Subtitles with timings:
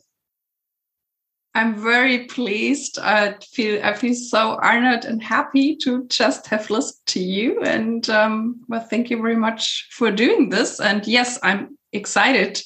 [1.55, 2.99] I'm very pleased.
[2.99, 7.63] I feel I feel so honored and happy to just have listened to you.
[7.63, 10.81] And um, well, thank you very much for doing this.
[10.81, 12.63] And yes, I'm excited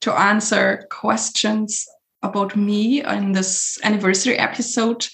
[0.00, 1.86] to answer questions
[2.22, 5.06] about me in this anniversary episode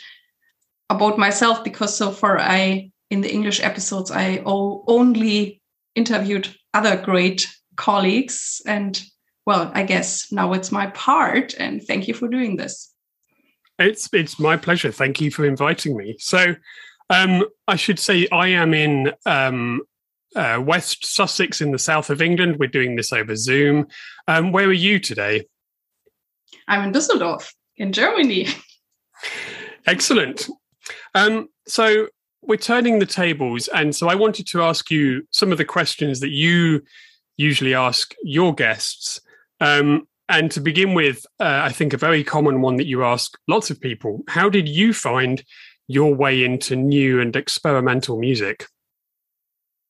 [0.91, 5.61] about myself because so far I in the English episodes I only
[5.95, 9.03] interviewed other great colleagues and
[9.47, 12.93] well I guess now it's my part and thank you for doing this.
[13.79, 14.93] It's it's my pleasure.
[14.93, 16.17] Thank you for inviting me.
[16.19, 16.55] So
[17.11, 19.83] um, I should say I am in um,
[20.35, 22.57] uh, West Sussex in the south of England.
[22.59, 23.87] We're doing this over Zoom.
[24.29, 25.47] Um, where are you today?
[26.69, 28.49] I'm in Düsseldorf, in Germany.
[29.87, 30.49] Excellent.
[31.15, 32.09] Um, so
[32.43, 36.21] we're turning the tables, and so I wanted to ask you some of the questions
[36.21, 36.83] that you
[37.37, 39.21] usually ask your guests.
[39.61, 43.39] Um, and to begin with, uh, I think a very common one that you ask
[43.49, 45.43] lots of people: How did you find
[45.89, 48.67] your way into new and experimental music?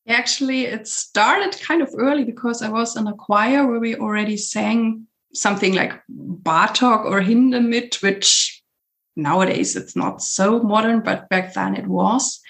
[0.09, 4.37] Actually, it started kind of early because I was in a choir where we already
[4.37, 8.63] sang something like Bartok or Hindemith, which
[9.15, 12.41] nowadays it's not so modern, but back then it was.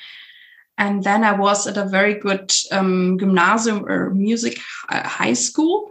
[0.79, 4.59] And then I was at a very good um, gymnasium or music
[4.89, 5.91] uh, high school.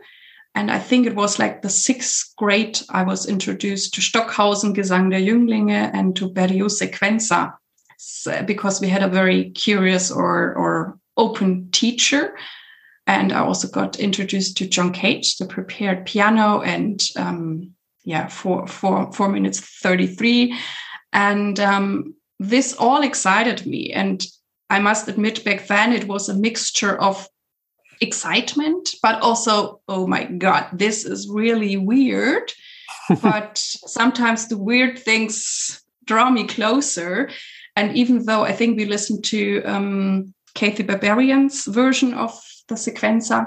[0.56, 5.12] And I think it was like the sixth grade, I was introduced to Stockhausen Gesang
[5.12, 7.54] der Jünglinge and to Berio's Sequenza
[8.46, 12.38] because we had a very curious or, or open teacher.
[13.08, 17.72] And I also got introduced to John Cage, the prepared piano, and um,
[18.04, 20.58] yeah, four, four, four minutes 33.
[21.14, 23.92] And um, this all excited me.
[23.92, 24.26] And
[24.70, 27.28] I must admit, back then it was a mixture of
[28.00, 32.52] excitement, but also, oh my God, this is really weird.
[33.22, 37.30] but sometimes the weird things draw me closer.
[37.76, 43.46] And even though I think we listened to um, Cathy Berberian's version of the sequenza,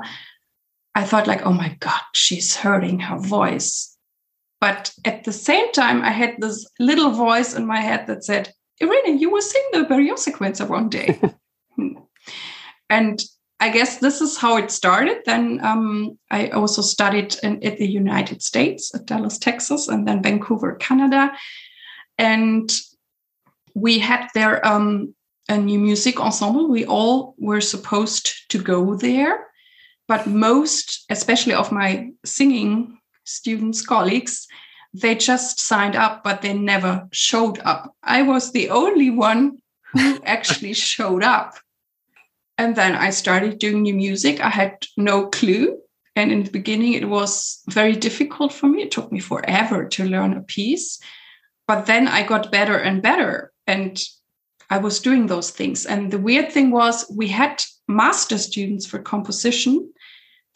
[0.94, 3.96] I thought like, oh my God, she's hurting her voice.
[4.60, 8.52] But at the same time, I had this little voice in my head that said,
[8.82, 11.20] Irene, you will sing the Berio sequenza one day.
[12.90, 13.22] And
[13.60, 15.18] I guess this is how it started.
[15.24, 20.22] Then um, I also studied in, in, the United States, at Dallas, Texas, and then
[20.22, 21.32] Vancouver, Canada.
[22.18, 22.70] And
[23.74, 25.13] we had there um,
[25.48, 26.68] a new music ensemble.
[26.68, 29.46] We all were supposed to go there,
[30.08, 34.46] but most, especially of my singing students, colleagues,
[34.92, 37.94] they just signed up, but they never showed up.
[38.02, 39.58] I was the only one
[39.92, 41.54] who actually showed up.
[42.56, 44.40] And then I started doing new music.
[44.40, 45.78] I had no clue.
[46.14, 48.82] And in the beginning, it was very difficult for me.
[48.82, 51.00] It took me forever to learn a piece.
[51.66, 53.52] But then I got better and better.
[53.66, 54.00] And
[54.74, 55.86] I was doing those things.
[55.86, 59.92] And the weird thing was, we had master students for composition.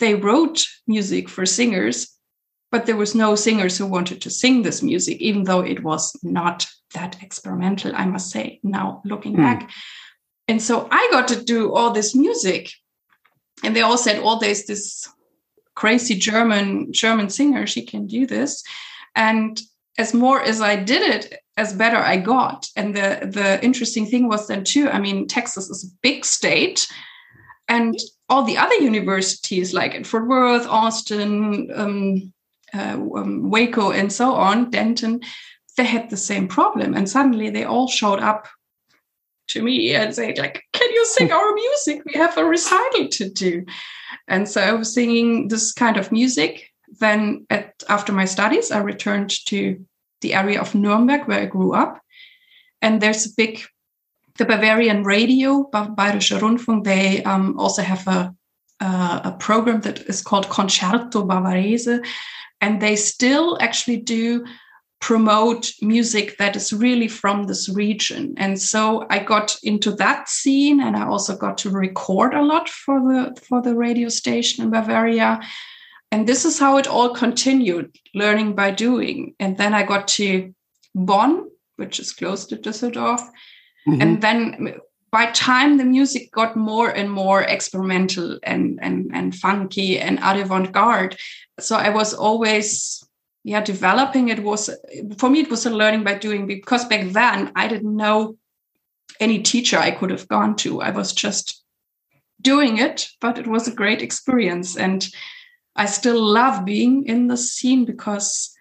[0.01, 2.19] They wrote music for singers,
[2.73, 6.19] but there was no singers who wanted to sing this music even though it was
[6.23, 9.39] not that experimental i must say now looking mm.
[9.39, 9.71] back
[10.47, 12.71] and so i got to do all this music
[13.65, 15.09] and they all said oh there's this
[15.75, 18.63] crazy german german singer she can do this
[19.15, 19.61] and
[19.97, 24.29] as more as i did it as better i got and the the interesting thing
[24.29, 26.87] was then too i mean texas is a big state
[27.69, 27.99] and
[28.31, 32.33] all the other universities like in fort worth austin um,
[32.75, 35.21] uh, um, Waco, and so on, Denton,
[35.77, 36.95] they had the same problem.
[36.95, 38.49] And suddenly they all showed up
[39.49, 42.03] to me and said, like, can you sing our music?
[42.05, 43.65] We have a recital to do.
[44.27, 46.71] And so I was singing this kind of music.
[47.01, 49.83] Then at, after my studies, I returned to
[50.21, 52.01] the area of Nuremberg where I grew up.
[52.83, 53.63] And there's a big,
[54.37, 58.35] the Bavarian radio, Bayerischer Rundfunk, they um, also have a,
[58.81, 58.85] a,
[59.25, 62.05] a program that is called Concerto Bavarese.
[62.61, 64.45] And they still actually do
[65.01, 68.35] promote music that is really from this region.
[68.37, 72.69] And so I got into that scene and I also got to record a lot
[72.69, 75.41] for the for the radio station in Bavaria.
[76.11, 79.35] And this is how it all continued, learning by doing.
[79.39, 80.55] And then I got to
[80.95, 83.21] Bonn, which is close to Düsseldorf.
[83.87, 84.03] Mm-hmm.
[84.03, 84.75] And then
[85.11, 91.17] by time the music got more and more experimental and and and funky and avant-garde.
[91.61, 93.03] So I was always
[93.45, 94.69] yeah developing it was
[95.17, 98.37] for me it was a learning by doing because back then i didn't know
[99.21, 101.65] any teacher i could have gone to i was just
[102.43, 105.09] doing it but it was a great experience and
[105.79, 108.55] i still love being in the scene because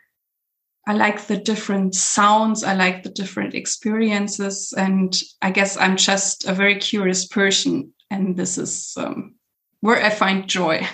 [0.87, 6.47] i like the different sounds i like the different experiences and i guess i'm just
[6.47, 9.35] a very curious person and this is um,
[9.81, 10.87] where i find joy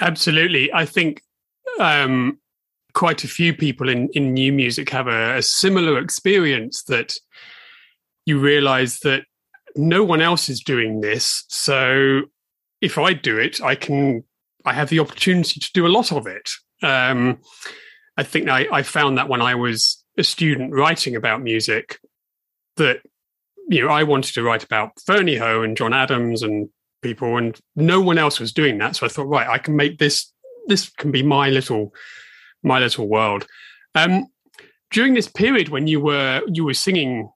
[0.00, 1.22] absolutely i think
[1.80, 2.38] um,
[2.92, 7.16] quite a few people in, in new music have a, a similar experience that
[8.26, 9.24] you realize that
[9.76, 11.44] no one else is doing this.
[11.48, 12.22] So
[12.80, 14.24] if I do it, I can,
[14.64, 16.50] I have the opportunity to do a lot of it.
[16.82, 17.38] Um,
[18.16, 21.98] I think I, I found that when I was a student writing about music,
[22.76, 23.00] that
[23.68, 26.68] you know I wanted to write about Ferneyhough and John Adams and
[27.02, 28.96] people, and no one else was doing that.
[28.96, 30.32] So I thought, right, I can make this.
[30.68, 31.92] This can be my little
[32.62, 33.46] my Little World.
[33.94, 34.26] Um,
[34.90, 37.30] during this period when you were you were singing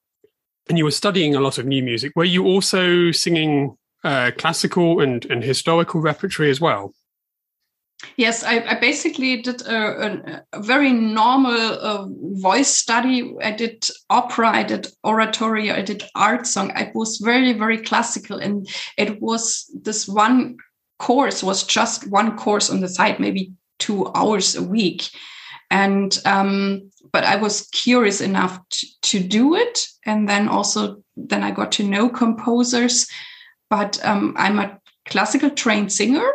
[0.69, 5.01] and you were studying a lot of new music, were you also singing uh, classical
[5.01, 6.93] and, and historical repertory as well?
[8.17, 12.07] Yes, I, I basically did a, a, very normal uh,
[12.41, 13.35] voice study.
[13.43, 16.73] I did opera, I did oratory, I did art song.
[16.75, 20.57] I was very, very classical, and it was this one
[20.99, 25.11] course was just one course on the side, maybe two hours a week
[25.71, 31.43] and um, but i was curious enough to, to, do it and then also then
[31.43, 33.07] i got to know composers
[33.69, 36.29] but um, i'm a classical trained singer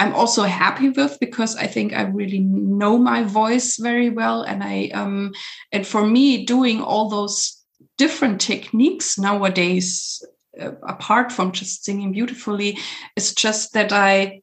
[0.00, 4.64] i'm also happy with because i think i really know my voice very well and
[4.64, 5.32] i um,
[5.72, 7.62] and for me doing all those
[7.98, 10.24] different techniques nowadays
[10.60, 12.78] uh, apart from just singing beautifully
[13.16, 14.40] is just that i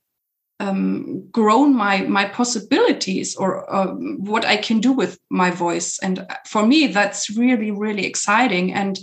[0.59, 5.99] um, grown my my possibilities or um, what I can do with my voice.
[5.99, 8.73] And for me, that's really really exciting.
[8.73, 8.97] And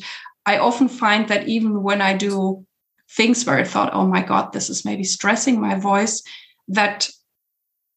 [0.46, 2.66] I often find that even when I do
[3.10, 6.22] things where I thought, oh my god, this is maybe stressing my voice,
[6.68, 7.10] that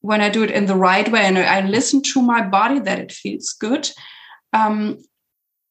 [0.01, 2.99] when I do it in the right way and I listen to my body, that
[2.99, 3.89] it feels good.
[4.53, 4.97] Um,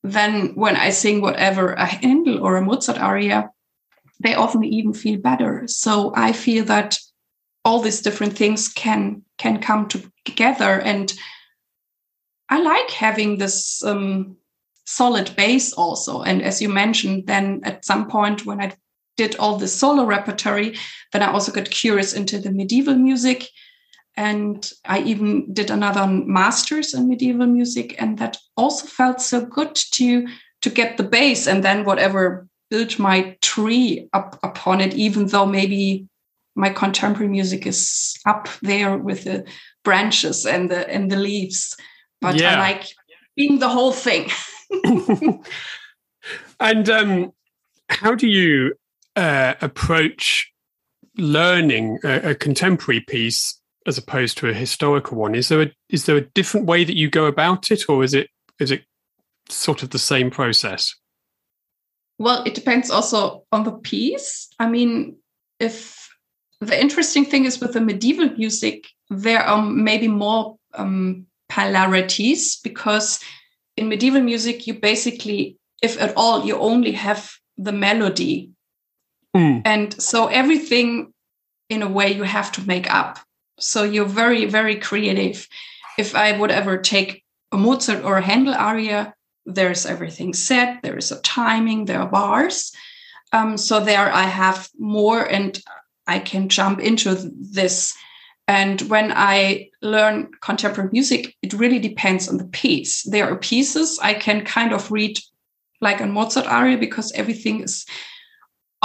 [0.03, 3.51] then when I sing whatever a Handel or a Mozart aria,
[4.21, 5.65] they often even feel better.
[5.67, 6.99] So I feel that
[7.67, 9.89] all these different things can can come
[10.25, 11.13] together and
[12.49, 14.37] i like having this um,
[14.85, 18.73] solid base also and as you mentioned then at some point when i
[19.17, 20.77] did all the solo repertory
[21.13, 23.49] then i also got curious into the medieval music.
[24.19, 28.01] And i even did another masters in medieval music.
[28.01, 30.27] And that also felt so good to
[30.63, 35.47] to get the base and then whatever build my tree up upon it even though
[35.47, 36.09] maybe
[36.55, 39.45] my contemporary music is up there with the
[39.85, 41.77] branches and the and the leaves.
[42.21, 42.57] But yeah.
[42.57, 42.87] i like
[43.37, 44.31] being the whole thing.
[46.59, 47.33] And um,
[47.89, 48.75] how do you
[49.17, 50.53] uh, approach
[51.17, 56.05] learning a, a, contemporary piece as opposed to a historical one is there a is
[56.05, 58.29] there a different way that you go about it or is it
[58.61, 58.85] is it
[59.49, 60.95] sort of the same process
[62.19, 65.17] well it depends also on the piece i mean
[65.59, 66.07] if
[66.61, 73.21] the interesting thing is with the medieval music, there are maybe more um, polarities because
[73.77, 78.51] in medieval music, you basically, if at all, you only have the melody.
[79.35, 79.63] Mm.
[79.65, 81.13] And so everything,
[81.69, 83.19] in a way, you have to make up.
[83.59, 85.49] So you're very, very creative.
[85.99, 89.15] If I would ever take a Mozart or a Handel aria,
[89.47, 92.73] there's everything set, there is a timing, there are bars.
[93.33, 95.61] Um, so there I have more and
[96.07, 97.97] I can jump into this.
[98.49, 103.03] And when I learn contemporary music, it really depends on the piece.
[103.03, 105.19] There are pieces I can kind of read
[105.81, 107.87] like a Mozart aria because everything is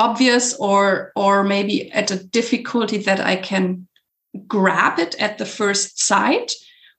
[0.01, 3.87] obvious or or maybe at a difficulty that I can
[4.47, 6.53] grab it at the first sight.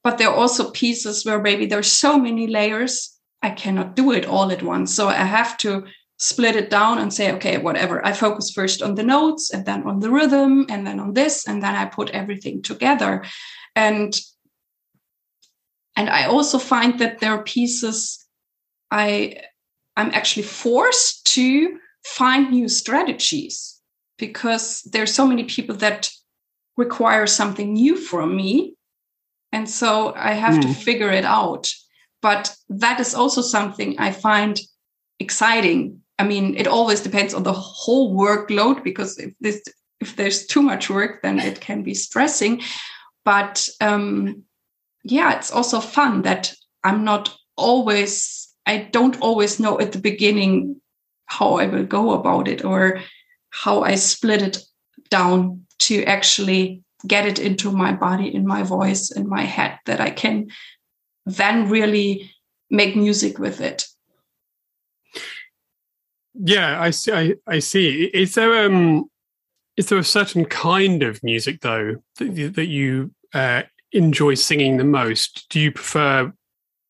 [0.05, 4.27] But there are also pieces where maybe there's so many layers I cannot do it
[4.27, 4.95] all at once.
[4.95, 5.85] So I have to
[6.17, 8.05] split it down and say, okay, whatever.
[8.07, 11.49] I focus first on the notes and then on the rhythm and then on this,
[11.49, 13.25] and then I put everything together.
[13.75, 14.19] And
[15.97, 18.25] and I also find that there are pieces
[18.91, 19.43] I
[19.97, 23.81] I'm actually forced to find new strategies
[24.19, 26.11] because there's so many people that
[26.77, 28.75] require something new from me.
[29.53, 30.63] And so I have mm.
[30.63, 30.75] to hmm.
[30.75, 31.71] figure it out.
[32.23, 34.59] But that is also something I find
[35.19, 39.61] exciting I mean, it always depends on the whole workload because if this
[40.01, 42.63] if there's too much work, then it can be stressing.
[43.25, 44.45] But um,
[45.05, 46.55] yeah, it's also fun that
[46.85, 50.81] I'm not always I don't always know at the beginning
[51.39, 53.01] how I will go about it or
[53.51, 54.59] how I split it
[55.09, 60.01] down to actually get it into my body, in my voice, in my head, that
[60.01, 60.49] I can
[61.27, 62.31] then really
[62.71, 63.87] make music with it.
[66.35, 67.13] Yeah, I see.
[67.13, 68.05] I, I see.
[68.15, 69.05] Is there um,
[69.77, 73.63] is there a certain kind of music though that, that you uh,
[73.93, 75.47] enjoy singing the most?
[75.51, 76.33] Do you prefer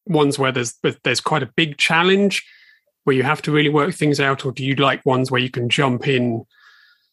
[0.07, 2.45] ones where there's there's quite a big challenge
[3.05, 5.51] where you have to really work things out, or do you like ones where you
[5.51, 6.45] can jump in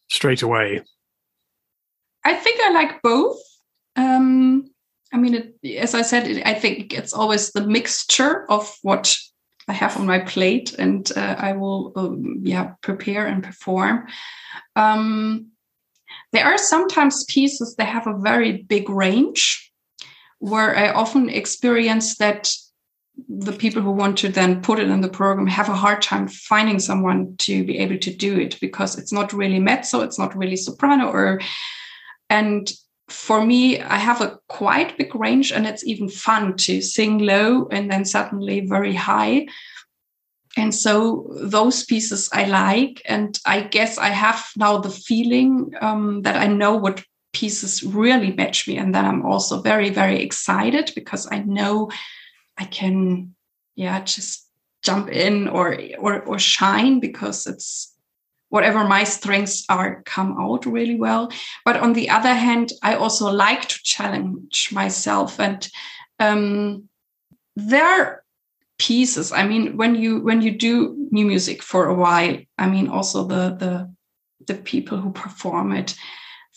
[0.09, 0.81] straight away?
[2.23, 3.39] I think I like both.
[3.95, 4.69] Um,
[5.13, 9.17] I mean, it, as I said, it, I think it's always the mixture of what
[9.67, 14.07] I have on my plate, and uh, I will um, yeah prepare and perform.
[14.75, 15.51] Um,
[16.31, 19.71] there are sometimes pieces that have a very big range,
[20.39, 22.51] where I often experience that
[23.27, 26.27] the people who want to then put it in the program have a hard time
[26.27, 30.35] finding someone to be able to do it because it's not really mezzo, it's not
[30.35, 31.41] really soprano, or
[32.29, 32.71] and
[33.09, 37.67] for me, I have a quite big range, and it's even fun to sing low
[37.71, 39.47] and then suddenly very high.
[40.57, 46.21] And so those pieces I like, and I guess I have now the feeling um,
[46.23, 50.91] that I know what pieces really match me, and then I'm also very, very excited
[50.95, 51.89] because I know
[52.59, 53.35] I can,
[53.75, 54.47] yeah, just
[54.83, 57.95] jump in or or or shine because it's
[58.49, 61.31] whatever my strengths are come out really well.
[61.65, 65.67] But on the other hand i also like to challenge myself and
[66.19, 66.89] um,
[67.55, 68.23] there are
[68.77, 69.31] pieces.
[69.31, 73.25] I mean when you when you do new music for a while i mean also
[73.25, 73.93] the the
[74.47, 75.95] the people who perform it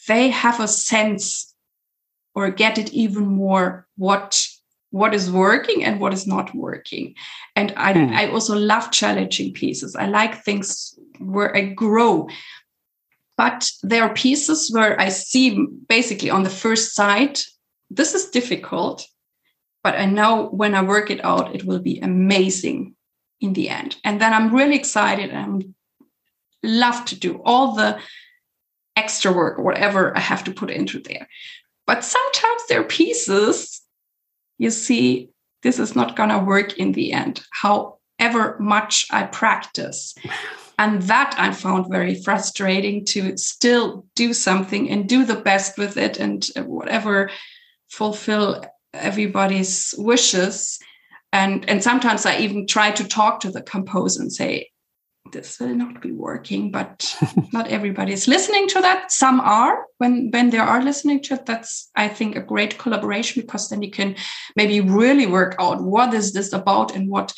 [0.09, 1.55] they have a sense
[2.35, 4.47] or get it even more what
[4.93, 7.15] what is working and what is not working
[7.57, 8.13] and i mm.
[8.13, 12.29] i also love challenging pieces i like things where I grow.
[13.37, 17.45] But there are pieces where I see basically on the first sight,
[17.91, 19.07] this is difficult,
[19.83, 22.95] but I know when I work it out, it will be amazing
[23.41, 23.97] in the end.
[24.05, 25.75] And then I'm really excited and
[26.63, 27.99] love to do all the
[28.95, 31.27] extra work, whatever I have to put into there.
[31.87, 33.81] But sometimes there are pieces
[34.63, 35.29] you see,
[35.65, 40.15] this is not going to work in the end, however much I practice.
[40.79, 45.97] And that I found very frustrating to still do something and do the best with
[45.97, 47.31] it and whatever
[47.91, 48.65] fulfill
[48.95, 50.79] everybody's wishes.
[51.33, 54.71] And, and sometimes I even try to talk to the composer and say,
[55.33, 57.17] this will not be working, but
[57.53, 59.11] not everybody is listening to that.
[59.11, 61.47] Some are when when they are listening to it.
[61.47, 64.17] That's I think a great collaboration because then you can
[64.55, 67.33] maybe really work out what is this about and what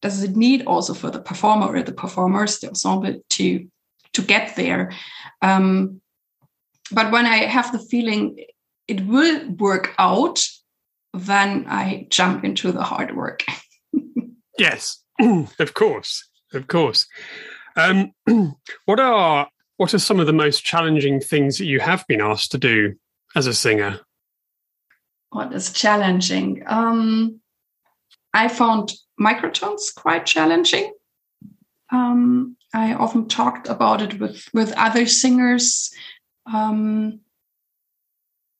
[0.00, 3.66] does it need also for the performer or the performers, the ensemble to
[4.12, 4.92] to get there?
[5.42, 6.00] Um,
[6.92, 8.44] but when I have the feeling
[8.86, 10.40] it will work out,
[11.12, 13.44] then I jump into the hard work.
[14.58, 17.06] yes, of course, of course.
[17.76, 18.12] Um,
[18.84, 22.50] what are what are some of the most challenging things that you have been asked
[22.52, 22.96] to do
[23.36, 24.00] as a singer?
[25.30, 26.64] What is challenging?
[26.66, 27.40] Um,
[28.34, 30.92] I found microtones quite challenging.
[31.90, 35.90] Um, I often talked about it with, with other singers.
[36.52, 37.20] Um,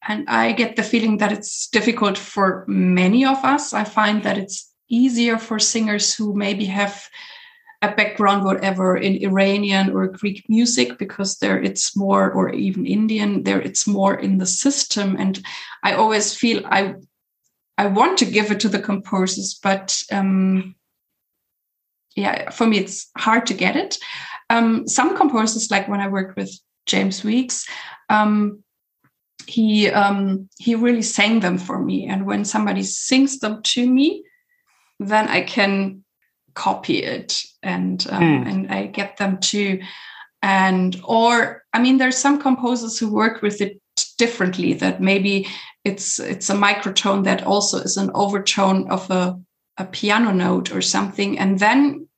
[0.06, 3.72] and I get the feeling that it's difficult for many of us.
[3.72, 7.08] I find that it's easier for singers who maybe have
[7.80, 13.44] a background whatever in Iranian or Greek music because there it's more or even Indian
[13.44, 15.16] there it's more in the system.
[15.18, 15.40] And
[15.84, 16.94] I always feel I
[17.76, 20.74] I want to give it to the composers but um
[22.16, 23.96] yeah for me it's hard to get it.
[24.50, 26.50] Um some composers like when I worked with
[26.86, 27.64] James Weeks
[28.08, 28.64] um
[29.46, 32.08] he um he really sang them for me.
[32.08, 34.24] And when somebody sings them to me
[34.98, 36.02] then I can
[36.58, 38.50] copy it and um, mm.
[38.50, 39.80] and I get them to
[40.42, 43.80] and or I mean there's some composers who work with it
[44.18, 45.46] differently that maybe
[45.84, 49.38] it's it's a microtone that also is an overtone of a
[49.76, 52.08] a piano note or something and then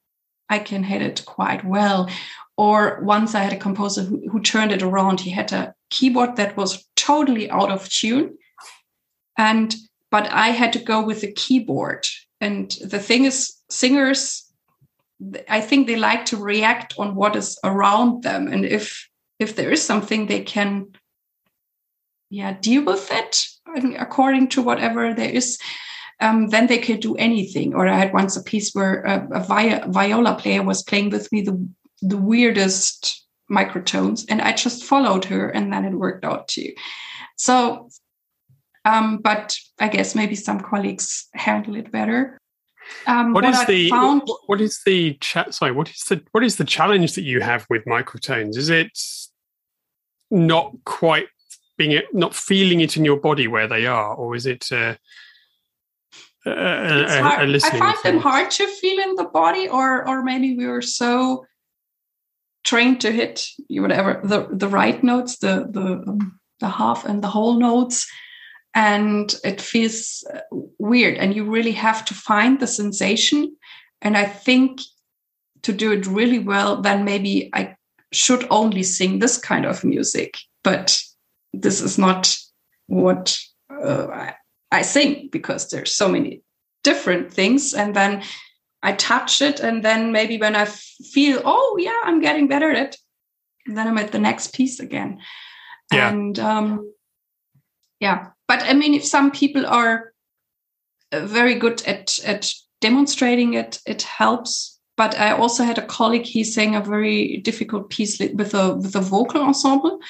[0.48, 2.10] I can hit it quite well.
[2.56, 6.36] Or once I had a composer who, who turned it around he had a keyboard
[6.36, 8.36] that was totally out of tune.
[9.38, 9.74] And
[10.10, 12.06] but I had to go with the keyboard.
[12.40, 14.50] And the thing is singers
[15.48, 18.48] i think they like to react on what is around them.
[18.48, 19.08] And if
[19.38, 20.92] if there is something they can
[22.30, 23.46] yeah deal with it
[23.98, 25.58] according to whatever there is
[26.22, 27.74] um, then they could do anything.
[27.74, 31.30] Or i had once a piece where a, a vi- viola player was playing with
[31.32, 31.56] me the
[32.02, 36.72] the weirdest microtones and i just followed her and then it worked out too.
[37.36, 37.88] So
[38.84, 42.38] um, but I guess maybe some colleagues handle it better.
[43.06, 45.54] Um, what, what is the found, what is the chat?
[45.54, 48.56] Sorry, what is the what is the challenge that you have with microtones?
[48.56, 48.98] Is it
[50.30, 51.28] not quite
[51.76, 54.70] being it, not feeling it in your body where they are, or is it?
[54.70, 54.94] Uh,
[56.46, 60.56] a, a, a I find them hard to feel in the body, or or maybe
[60.56, 61.44] we were so
[62.64, 67.22] trained to hit you whatever the the right notes, the the um, the half and
[67.22, 68.06] the whole notes
[68.74, 70.40] and it feels uh,
[70.78, 71.16] weird.
[71.16, 73.56] And you really have to find the sensation.
[74.02, 74.80] And i think
[75.62, 77.76] to do it really well then maybe i
[78.12, 80.38] should only sing this kind of music.
[80.62, 81.00] But
[81.52, 82.36] this is not
[82.86, 83.38] what
[83.70, 84.34] uh, I,
[84.70, 86.42] I sing because there's so many
[86.82, 87.74] different things.
[87.74, 88.22] And then
[88.82, 89.60] i touch it.
[89.60, 92.96] And then maybe when i feel oh yeah i'm getting better at it
[93.66, 95.20] then i'm at the next piece again.
[95.92, 96.08] Yeah.
[96.08, 96.92] and um
[97.98, 100.10] yeah but i mean if some people are
[101.12, 104.78] uh, very good at at demonstrating it it helps.
[104.96, 108.96] But i also had a colleague he sang a very difficult piece with a with
[108.96, 110.00] a vocal ensemble.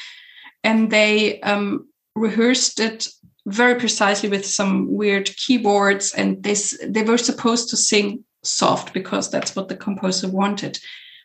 [0.62, 3.08] And they um, rehearsed it
[3.46, 6.12] very precisely with some weird keyboards.
[6.12, 10.78] And this they were supposed to sing soft because that's what the composer wanted.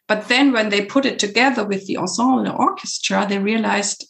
[0.08, 4.06] But then when they put it together with the ensemble orchestra they realized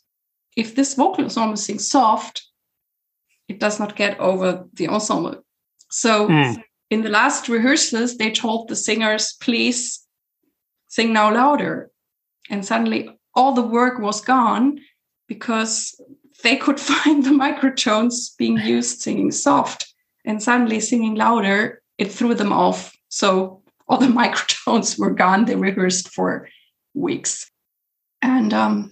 [0.57, 2.45] if this vocal ensemble sings soft
[3.47, 5.43] it does not get over the ensemble.
[5.91, 6.61] So mm.
[6.89, 10.05] in the last rehearsals, they told the singers, please
[10.87, 11.91] sing now louder.
[12.49, 14.79] And suddenly all the work was gone
[15.27, 15.99] because
[16.43, 19.93] they could find the microtones being used singing soft.
[20.25, 22.95] And suddenly singing louder, it threw them off.
[23.09, 25.45] So all the microtones were gone.
[25.45, 26.49] They rehearsed for
[26.93, 27.51] weeks.
[28.21, 28.91] And um,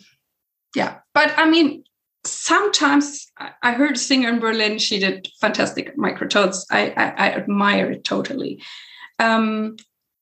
[0.76, 1.84] yeah, but I mean,
[2.26, 3.32] sometimes
[3.62, 4.80] I heard a singer in Berlin.
[4.80, 6.66] She did fantastic microtones.
[6.72, 8.62] I, I, I admire it totally.
[9.20, 9.78] Um,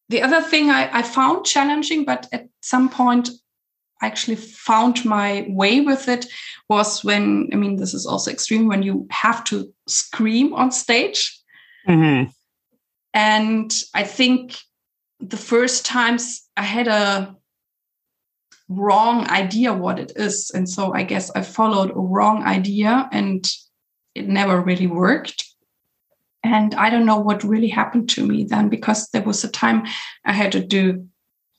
[0.10, 3.30] the other thing I, I, found challenging, but at some point
[4.02, 6.26] I actually found my way with it
[6.68, 11.40] was when I mean this is also extreme when you have to scream on stage.
[11.88, 12.30] Mm-hmm.
[13.14, 14.58] And I think
[15.20, 17.36] the first times I had a
[18.72, 20.52] wrong idea what it is.
[20.54, 23.46] And so I guess I followed a wrong idea and
[24.16, 25.46] it never really worked.
[26.44, 29.86] And I don't know what really happened to me then because there was a time
[30.26, 31.08] I had to do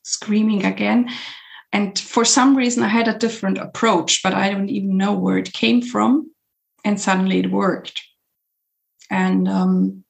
[0.03, 1.09] screaming again.
[1.73, 5.39] And for some reason, I had a different approach, but I don't even know where
[5.39, 6.31] it came from.
[6.85, 8.03] And suddenly it worked.
[9.09, 10.05] And um,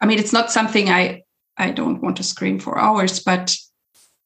[0.00, 1.22] I mean, it's not something I
[1.58, 3.56] I don't want to scream for hours, but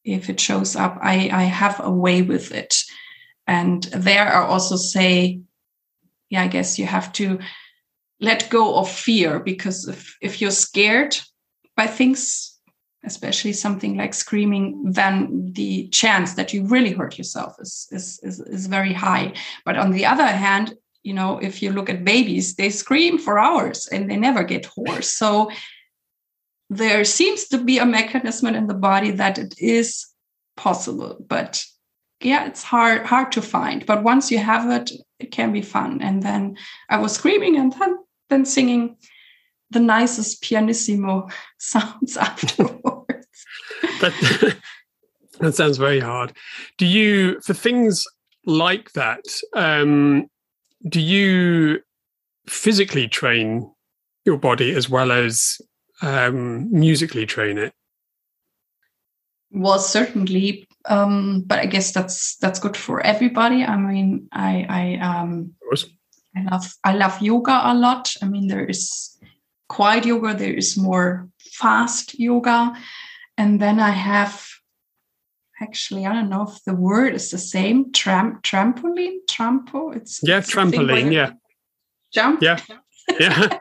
[0.04, 2.74] if it shows up i i have a way with it.
[3.46, 5.40] And there i also say
[6.28, 7.38] yeah i guess you have to
[8.20, 11.16] let go of fear because if if you're scared
[11.76, 12.50] by things
[13.04, 18.40] especially something like screaming then the chance that you really hurt yourself is is is,
[18.40, 19.32] is very high.
[19.64, 23.38] But on the other hand you know if you look at babies they scream for
[23.38, 25.12] hours and they never get hoarse.
[25.12, 25.50] So
[26.70, 30.06] there seems to be a mechanism in the body that it is
[30.56, 31.64] possible but
[32.22, 33.85] yeah it's hard hard to find.
[33.85, 36.00] But once you have it it can be fun.
[36.00, 36.56] And then
[36.88, 38.96] i was screaming and then then singing
[39.70, 41.28] the nicest pianissimo
[41.59, 43.26] sounds afterwards.
[44.00, 44.56] That,
[45.40, 46.33] that sounds very hard.
[46.78, 48.06] Do you, for things
[48.46, 50.28] like that, um,
[50.88, 51.80] do you
[52.48, 53.70] physically train
[54.24, 55.61] your body as well as
[56.02, 57.72] um, musically train it?
[59.52, 63.64] Well, certainly, um, but I guess that's that's good for everybody.
[63.64, 65.54] I mean, I I um,
[66.36, 68.12] I love I love yoga a lot.
[68.22, 69.18] I mean, there is
[69.68, 72.76] quiet yoga, there is more fast yoga,
[73.36, 74.46] and then I have
[75.60, 77.92] actually I don't know if the word is the same.
[77.92, 79.96] Tram trampoline, trampo.
[79.96, 81.12] It's yeah, it's trampoline.
[81.12, 81.32] Yeah,
[82.12, 82.40] jump.
[82.40, 82.60] Yeah,
[83.20, 83.58] yeah.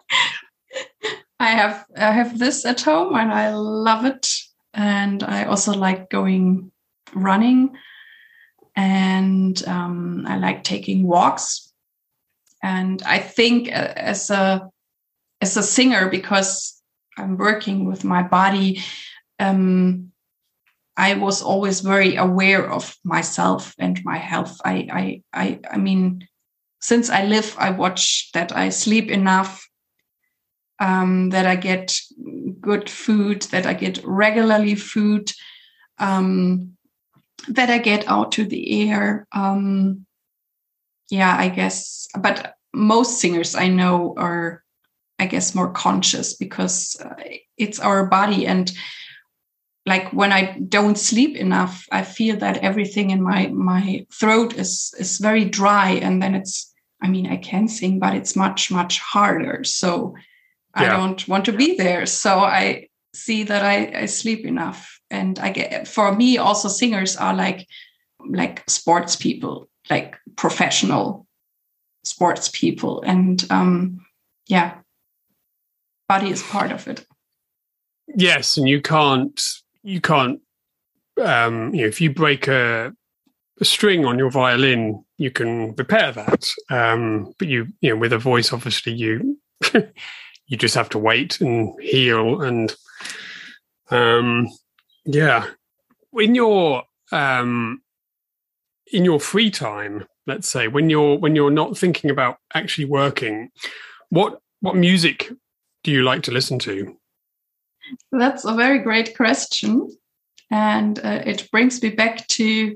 [1.40, 4.28] I have I have this at home and I love it.
[4.74, 6.72] And I also like going
[7.16, 7.76] running,
[8.76, 11.74] and um, I like taking walks.
[12.62, 14.70] And I think uh, as a
[15.42, 16.80] as a singer, because
[17.18, 18.82] I'm working with my body,
[19.40, 20.12] um,
[20.98, 24.60] I was always very aware of myself and my health.
[24.66, 26.28] I, I, I, I mean,
[26.82, 29.66] since I live, I watch that I sleep enough,
[30.80, 32.00] um, that I get
[32.62, 35.32] good food, that I get regularly food,
[35.98, 36.78] um,
[37.48, 39.28] that I get out to the air.
[39.34, 40.06] Um,
[41.10, 42.08] yeah, I guess.
[42.18, 44.64] But most singers I know are,
[45.18, 47.16] I guess, more conscious because uh,
[47.58, 48.46] it's our body.
[48.46, 48.72] And
[49.86, 54.94] like when I don't sleep enough, I feel that everything in my my throat is
[55.00, 56.68] is very dry, and then it's.
[57.02, 59.64] I mean, I can sing, but it's much much harder.
[59.64, 60.16] So
[60.80, 62.06] I don't want to be there.
[62.06, 65.00] So I see that I, I sleep enough.
[65.10, 67.68] And I get for me also singers are like
[68.28, 71.26] like sports people, like professional
[72.04, 73.02] sports people.
[73.02, 74.06] And um
[74.48, 74.80] yeah,
[76.08, 77.06] body is part of it.
[78.08, 79.42] Yes, and you can't
[79.84, 80.40] you can't
[81.24, 82.94] um you know if you break a
[83.60, 86.50] a string on your violin, you can repair that.
[86.70, 89.38] Um, but you, you know, with a voice, obviously, you
[90.50, 92.76] you just have to wait and heal and
[93.90, 94.48] um
[95.06, 95.46] yeah.
[96.14, 97.82] In your um
[98.92, 103.50] in your free time let's say when you're when you're not thinking about actually working
[104.10, 105.32] what what music
[105.84, 106.98] do you like to listen to?
[108.12, 109.90] That's a very great question.
[110.52, 112.76] And uh, it brings me back to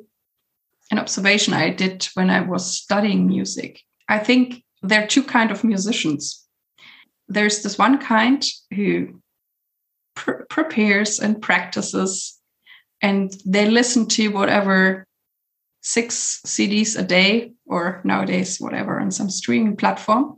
[0.91, 3.81] an observation i did when i was studying music.
[4.09, 6.42] I think there are two kind of musicians
[7.27, 9.21] there's this one kind who
[10.15, 12.39] pr- prepares and practices
[13.01, 15.05] and they listen to whatever
[15.81, 20.37] six CDs a day or nowadays whatever on some streaming platform.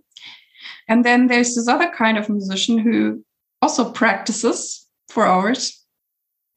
[0.88, 3.24] And then there's this other kind of musician who
[3.62, 5.86] also practices for hours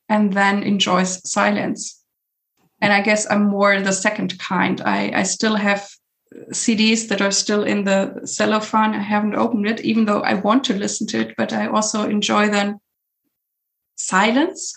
[0.09, 2.03] and then enjoys silence.
[2.81, 4.81] And I guess I'm more the second kind.
[4.81, 5.89] I, I still have
[6.51, 8.95] CDs that are still in the cellophane.
[8.95, 12.09] I haven't opened it, even though I want to listen to it, but I also
[12.09, 12.81] enjoy then
[13.97, 14.75] silence.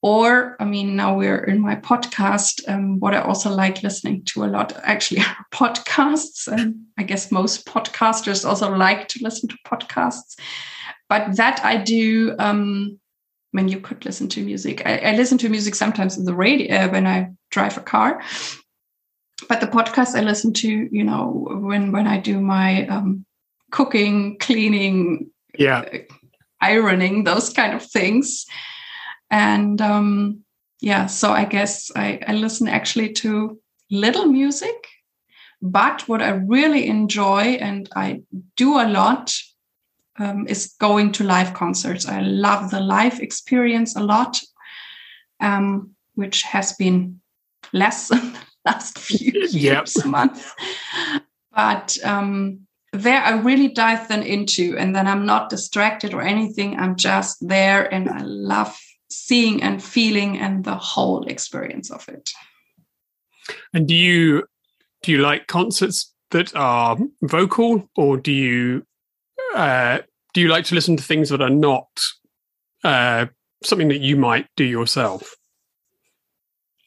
[0.00, 2.68] Or, I mean, now we're in my podcast.
[2.68, 6.46] Um, what I also like listening to a lot actually are podcasts.
[6.46, 10.38] And I guess most podcasters also like to listen to podcasts.
[11.08, 12.36] But that I do.
[12.38, 13.00] Um,
[13.52, 14.82] I mean, you could listen to music.
[14.86, 18.22] I, I listen to music sometimes in the radio uh, when I drive a car
[19.48, 23.24] but the podcast I listen to, you know, when when I do my um,
[23.70, 25.98] cooking, cleaning, yeah, uh,
[26.60, 28.46] ironing, those kind of things,
[29.30, 30.40] and um,
[30.80, 34.86] yeah, so I guess I, I listen actually to little music,
[35.60, 38.22] but what I really enjoy and I
[38.56, 39.34] do a lot
[40.18, 42.06] um, is going to live concerts.
[42.06, 44.40] I love the live experience a lot,
[45.40, 47.20] um, which has been
[47.72, 48.10] less
[48.68, 49.88] last few years, yep.
[50.06, 50.52] months.
[51.54, 52.60] But um,
[52.92, 56.78] there I really dive then into, and then I'm not distracted or anything.
[56.78, 58.78] I'm just there, and I love
[59.10, 62.30] seeing and feeling and the whole experience of it.
[63.72, 64.44] And do you
[65.02, 68.86] do you like concerts that are vocal, or do you
[69.54, 69.98] uh,
[70.34, 71.88] do you like to listen to things that are not
[72.84, 73.26] uh,
[73.62, 75.34] something that you might do yourself?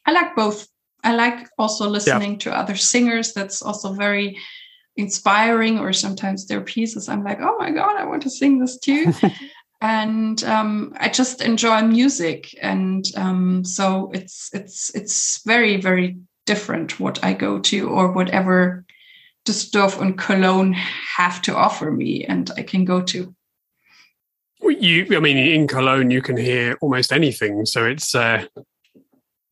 [0.06, 0.68] I like both.
[1.04, 2.38] I like also listening yeah.
[2.38, 3.32] to other singers.
[3.32, 4.38] That's also very
[4.96, 5.78] inspiring.
[5.78, 9.12] Or sometimes their pieces, I'm like, oh my god, I want to sing this too.
[9.80, 17.00] and um, I just enjoy music, and um, so it's it's it's very very different
[17.00, 18.84] what I go to or whatever
[19.44, 23.34] Düsseldorf and Cologne have to offer me, and I can go to.
[24.62, 28.46] you, I mean, in Cologne, you can hear almost anything, so it's uh,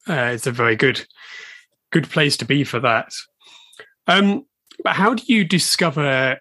[0.09, 1.07] uh, it's a very good
[1.93, 3.13] good place to be for that.
[4.07, 4.47] Um,
[4.83, 6.39] but how do you discover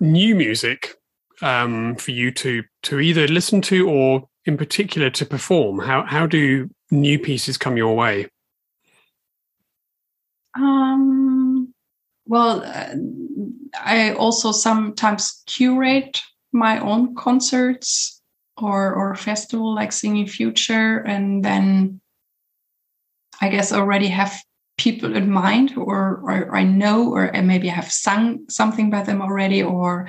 [0.00, 0.94] new music
[1.42, 5.78] um, for you to to either listen to or, in particular, to perform?
[5.78, 8.28] How how do new pieces come your way?
[10.56, 11.72] Um,
[12.26, 12.94] well, uh,
[13.84, 16.20] I also sometimes curate
[16.52, 18.20] my own concerts
[18.56, 22.00] or or festival like Singing Future, and then
[23.40, 24.34] I guess already have
[24.76, 29.20] people in mind, or, or I know, or maybe I have sung something by them
[29.20, 30.08] already, or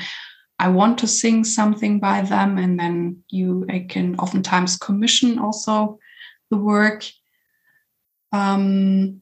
[0.59, 5.99] I want to sing something by them, and then you I can oftentimes commission also
[6.51, 7.05] the work.
[8.31, 9.21] Um,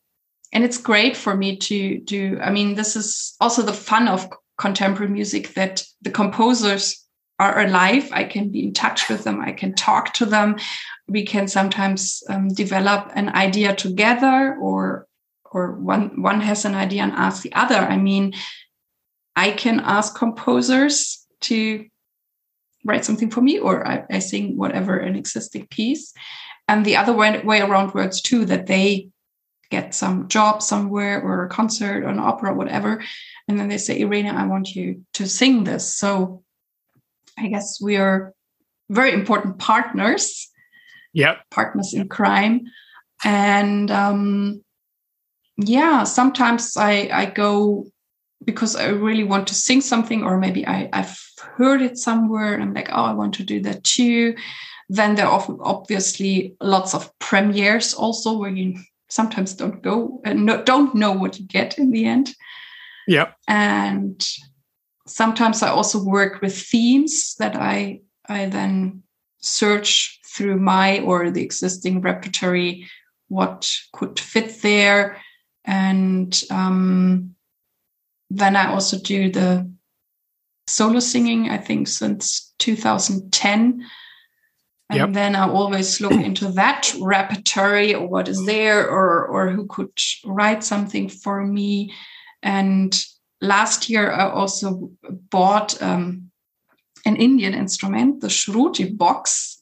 [0.52, 2.40] and it's great for me to do.
[2.42, 7.06] I mean, this is also the fun of contemporary music that the composers
[7.40, 8.10] are alive.
[8.12, 9.40] I can be in touch with them.
[9.40, 10.56] I can talk to them.
[11.10, 15.08] We can sometimes um, develop an idea together, or
[15.50, 17.76] or one one has an idea and asks the other.
[17.76, 18.34] I mean,
[19.36, 21.86] I can ask composers to
[22.84, 26.14] write something for me, or I, I sing whatever an existing piece,
[26.68, 28.46] and the other way, way around works too.
[28.46, 29.10] That they
[29.70, 33.04] get some job somewhere or a concert or an opera, whatever,
[33.48, 35.96] and then they say, Irene, I want you to sing this.
[35.96, 36.44] So
[37.38, 38.34] I guess we are
[38.90, 40.50] very important partners.
[41.18, 41.50] Yep.
[41.50, 42.62] Partners in crime.
[43.24, 44.64] And um,
[45.58, 47.86] yeah, sometimes I, I go
[48.46, 51.20] because I really want to sing something, or maybe I, I've
[51.58, 54.36] heard it somewhere and I'm like, oh, I want to do that too.
[54.90, 58.78] Then there are obviously lots of premieres also where you
[59.10, 62.30] sometimes don't go and no, don't know what you get in the end.
[63.08, 63.36] Yep.
[63.48, 64.24] And
[65.08, 69.02] sometimes I also work with themes that I I then
[69.40, 72.88] search through my or the existing repertory
[73.30, 75.18] what could fit there,
[75.66, 77.36] and um,
[78.30, 79.70] then I also do the
[80.68, 81.50] solo singing.
[81.50, 83.86] I think since 2010.
[84.90, 85.12] And yep.
[85.12, 89.92] then I always look into that repertory or what is there or or who could
[90.26, 91.94] write something for me.
[92.42, 92.98] And
[93.42, 94.92] last year I also
[95.30, 96.32] bought um,
[97.06, 99.57] an Indian instrument, the Shruti box.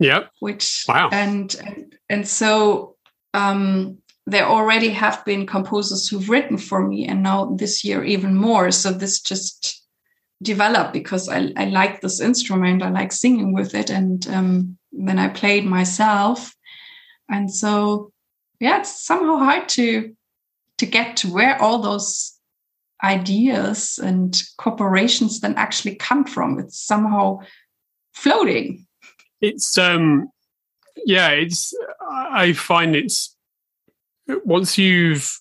[0.00, 0.30] Yep.
[0.40, 1.08] Which wow.
[1.12, 2.96] And and, and so
[3.34, 8.34] um, there already have been composers who've written for me, and now this year even
[8.34, 8.70] more.
[8.70, 9.82] So this just
[10.42, 12.82] developed because I, I like this instrument.
[12.82, 16.54] I like singing with it, and um, then I played myself,
[17.28, 18.12] and so
[18.60, 20.14] yeah, it's somehow hard to
[20.78, 22.38] to get to where all those
[23.02, 26.58] ideas and corporations then actually come from.
[26.58, 27.40] It's somehow
[28.14, 28.86] floating.
[29.40, 30.30] It's um
[31.04, 31.74] yeah, it's
[32.10, 33.36] I find it's
[34.44, 35.38] once you've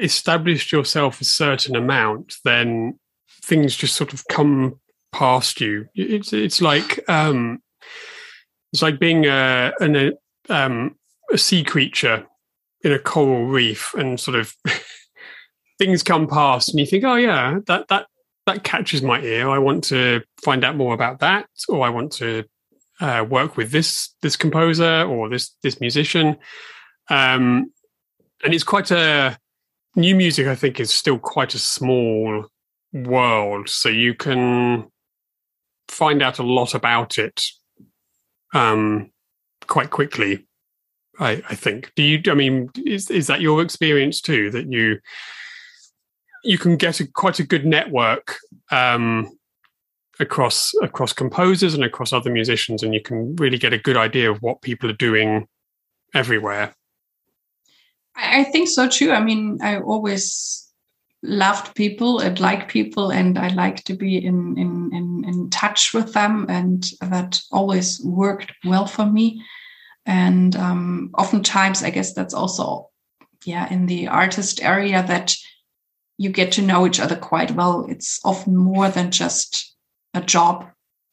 [0.00, 2.98] established yourself a certain amount, then
[3.42, 4.80] things just sort of come
[5.12, 5.88] past you.
[5.94, 7.62] It's it's like um
[8.72, 10.12] it's like being a an, a,
[10.48, 10.96] um,
[11.32, 12.26] a sea creature
[12.82, 14.54] in a coral reef and sort of
[15.78, 18.06] things come past and you think, oh yeah, that that
[18.46, 19.48] that catches my ear.
[19.48, 22.44] I want to find out more about that, or I want to
[23.00, 26.36] uh, work with this this composer or this this musician.
[27.08, 27.72] Um,
[28.44, 29.38] and it's quite a
[29.96, 30.46] new music.
[30.46, 32.46] I think is still quite a small
[32.92, 34.86] world, so you can
[35.88, 37.42] find out a lot about it
[38.54, 39.10] um,
[39.66, 40.46] quite quickly.
[41.18, 41.92] I, I think.
[41.96, 42.22] Do you?
[42.30, 44.50] I mean, is is that your experience too?
[44.50, 44.98] That you
[46.42, 48.36] you can get a, quite a good network
[48.70, 49.30] um,
[50.20, 54.30] across across composers and across other musicians, and you can really get a good idea
[54.30, 55.48] of what people are doing
[56.14, 56.74] everywhere.
[58.14, 59.12] I think so too.
[59.12, 60.68] I mean, I always
[61.22, 65.94] loved people and like people, and I like to be in in in, in touch
[65.94, 69.42] with them, and that always worked well for me.
[70.06, 72.90] And um, oftentimes, I guess that's also
[73.44, 75.34] yeah in the artist area that
[76.18, 77.86] you get to know each other quite well.
[77.88, 79.74] It's often more than just
[80.14, 80.66] a job,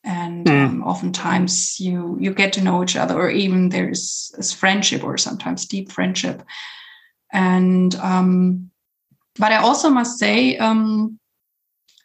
[0.04, 0.66] and mm.
[0.66, 5.66] um, oftentimes you you get to know each other, or even there's, friendship, or sometimes
[5.66, 6.44] deep friendship.
[7.32, 8.72] And um,
[9.38, 11.20] but I also must say um,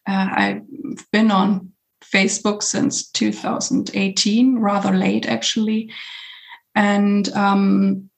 [0.07, 1.73] uh, I've been on
[2.05, 5.91] Facebook since 2018, rather late actually,
[6.75, 8.11] and um,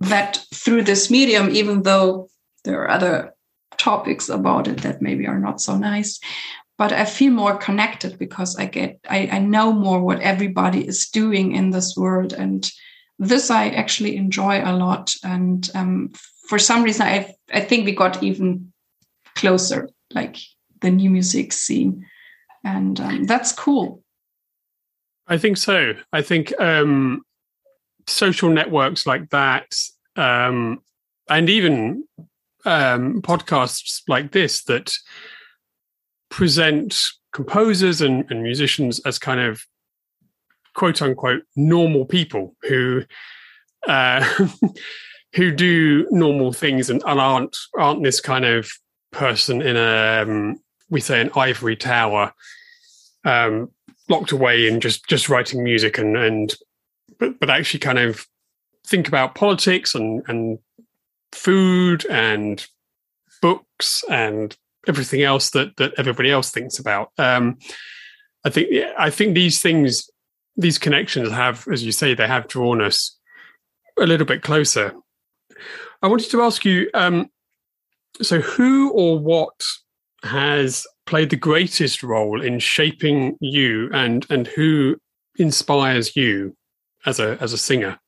[0.00, 2.28] that through this medium, even though
[2.64, 3.34] there are other
[3.78, 6.20] topics about it that maybe are not so nice.
[6.78, 11.08] But I feel more connected because I get I, I know more what everybody is
[11.08, 12.70] doing in this world, and
[13.18, 15.14] this I actually enjoy a lot.
[15.24, 16.12] And um,
[16.48, 18.72] for some reason, I I think we got even
[19.34, 20.36] closer, like
[20.80, 22.06] the new music scene,
[22.64, 24.02] and um, that's cool.
[25.26, 25.94] I think so.
[26.12, 27.22] I think um,
[28.06, 29.74] social networks like that,
[30.14, 30.82] um,
[31.28, 32.04] and even
[32.66, 34.94] um, podcasts like this that
[36.36, 36.94] present
[37.32, 39.62] composers and, and musicians as kind of
[40.74, 43.02] quote unquote normal people who
[43.88, 44.22] uh,
[45.34, 48.70] who do normal things and, and, aren't aren't this kind of
[49.12, 52.34] person in a um, we say an ivory tower
[53.24, 53.70] um,
[54.10, 56.54] locked away and just just writing music and and
[57.18, 58.26] but but actually kind of
[58.86, 60.58] think about politics and and
[61.32, 62.66] food and
[63.40, 64.54] books and
[64.86, 67.10] everything else that that everybody else thinks about.
[67.18, 67.58] Um,
[68.44, 68.68] I think
[68.98, 70.08] I think these things,
[70.56, 73.18] these connections have, as you say, they have drawn us
[73.98, 74.94] a little bit closer.
[76.02, 77.28] I wanted to ask you, um,
[78.22, 79.60] so who or what
[80.22, 84.96] has played the greatest role in shaping you, and and who
[85.38, 86.56] inspires you
[87.04, 87.98] as a as a singer?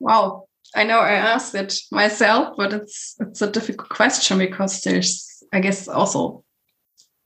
[0.00, 5.42] Wow, I know I asked it myself, but it's it's a difficult question because there's,
[5.52, 6.44] I guess, also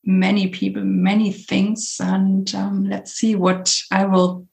[0.05, 4.47] many people, many things, and um, let's see what I will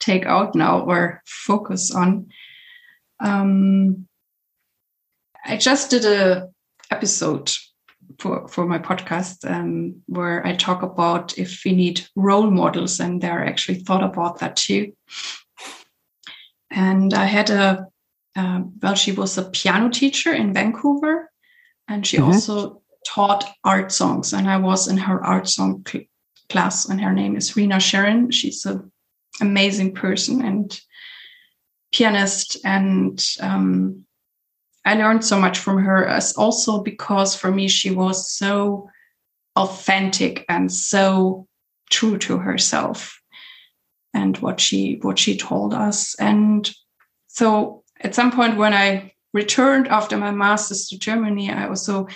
[0.00, 2.28] take out now or focus on.
[3.20, 4.08] Um,
[5.44, 6.48] I just did a
[6.90, 7.52] episode
[8.18, 13.20] for for my podcast um, where I talk about if we need role models, and
[13.20, 14.92] there actually thought about that too.
[16.74, 17.86] And I had a,
[18.36, 21.30] uh, well, she was a piano teacher in Vancouver,
[21.88, 22.32] and she mm-hmm.
[22.32, 24.32] also taught art songs.
[24.32, 26.04] And I was in her art song cl-
[26.48, 28.32] class, and her name is Rena Sharon.
[28.32, 28.90] She's an
[29.40, 30.80] amazing person and
[31.92, 32.56] pianist.
[32.64, 34.04] And um,
[34.84, 38.90] I learned so much from her, as also because for me, she was so
[39.54, 41.46] authentic and so
[41.88, 43.20] true to herself
[44.14, 46.14] and what she what she told us.
[46.16, 46.70] And
[47.28, 52.06] so at some point when i returned after my master's to germany i also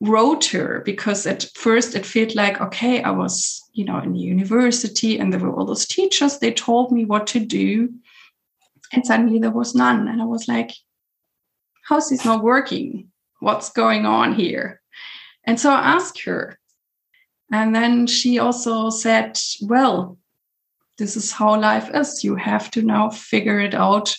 [0.00, 4.18] wrote her because at first it felt like okay i was you know in the
[4.18, 7.92] university and there were all those teachers they told me what to do.
[8.92, 10.06] And suddenly there was none.
[10.06, 10.72] And i was like
[11.88, 13.10] how's this not working?
[13.40, 14.80] What's going on here?
[15.44, 16.58] And so i asked her.
[17.52, 20.18] And then she also said well
[20.98, 22.24] this is how life is.
[22.24, 24.16] You have to now figure it out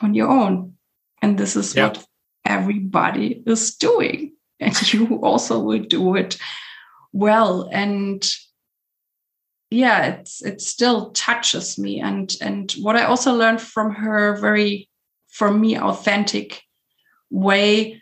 [0.00, 0.74] on your own.
[1.22, 1.96] And this is yep.
[1.96, 2.06] what
[2.44, 4.32] everybody is doing.
[4.60, 6.38] And you also will do it
[7.12, 7.68] well.
[7.72, 8.24] And
[9.70, 12.00] yeah, it's it still touches me.
[12.00, 14.88] And and what I also learned from her very
[15.28, 16.62] for me authentic
[17.30, 18.00] way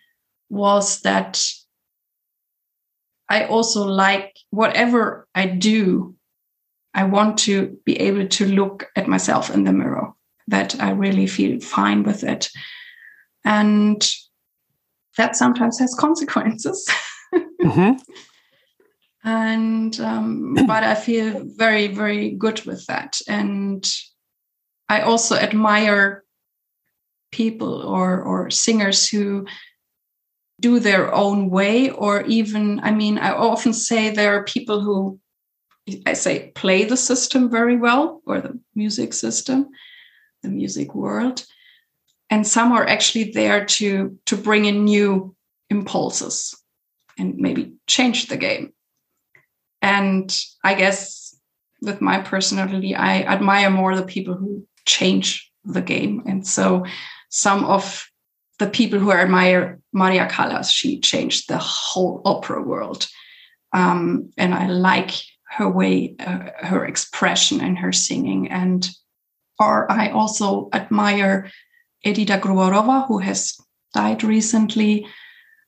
[0.51, 1.43] was that
[3.31, 6.15] I also like whatever I do
[6.95, 10.13] I want to be able to look at myself in the mirror,
[10.49, 12.49] that I really feel fine with it.
[13.45, 14.07] And
[15.17, 16.89] that sometimes has consequences.
[17.35, 17.93] mm-hmm.
[19.25, 23.21] And, um, but I feel very, very good with that.
[23.29, 23.89] And
[24.89, 26.25] I also admire
[27.31, 29.47] people or, or singers who
[30.61, 35.19] do their own way, or even, I mean, I often say there are people who
[36.07, 39.71] I say play the system very well or the music system,
[40.43, 41.45] the music world.
[42.31, 45.35] And some are actually there to, to bring in new
[45.71, 46.57] impulses
[47.19, 48.73] and maybe change the game.
[49.83, 51.37] And I guess
[51.83, 56.23] with my personality, I admire more the people who change the game.
[56.27, 56.87] And so
[57.29, 58.09] some of
[58.59, 63.09] the people who admire Maria Callas, she changed the whole opera world.
[63.73, 65.13] Um, and I like
[65.57, 68.51] her way, uh, her expression and her singing.
[68.51, 68.89] And
[69.59, 71.51] or I also admire
[72.05, 73.57] Edita Gruberová, who has
[73.95, 75.07] died recently,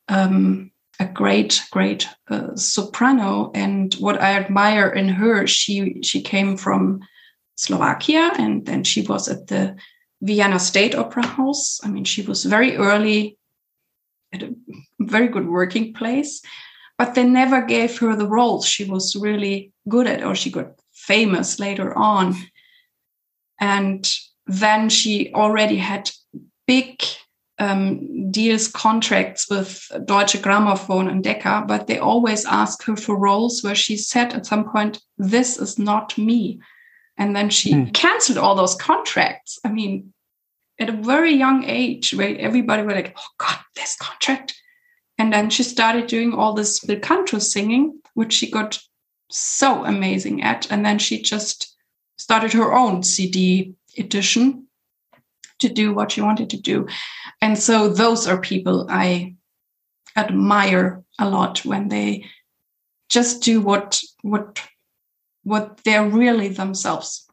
[0.08, 3.50] um, a great, great uh, soprano.
[3.54, 7.00] And what I admire in her, she she came from
[7.56, 9.76] Slovakia, and then she was at the
[10.22, 11.80] Vienna State Opera House.
[11.84, 13.38] I mean, she was very early
[14.32, 14.54] at a
[15.00, 16.40] very good working place
[16.98, 20.72] but they never gave her the roles she was really good at or she got
[20.92, 22.34] famous later on
[23.60, 24.10] and
[24.46, 26.10] then she already had
[26.66, 27.02] big
[27.58, 33.62] um, deals contracts with Deutsche Grammophon and Decca, but they always ask her for roles
[33.62, 36.60] where she said at some point, This is not me.
[37.16, 37.94] And then she mm.
[37.94, 39.58] canceled all those contracts.
[39.64, 40.12] I mean,
[40.80, 44.60] at a very young age, where everybody were like, Oh God, this contract.
[45.18, 48.80] And then she started doing all this bel canto singing, which she got
[49.30, 50.70] so amazing at.
[50.70, 51.76] And then she just
[52.16, 54.66] started her own CD edition
[55.60, 56.86] to do what she wanted to do.
[57.40, 59.36] And so those are people I
[60.16, 62.26] admire a lot when they
[63.08, 64.60] just do what what
[65.42, 67.26] what they're really themselves.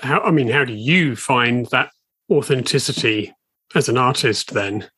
[0.00, 1.90] How I mean, how do you find that
[2.30, 3.34] authenticity
[3.74, 4.88] as an artist then?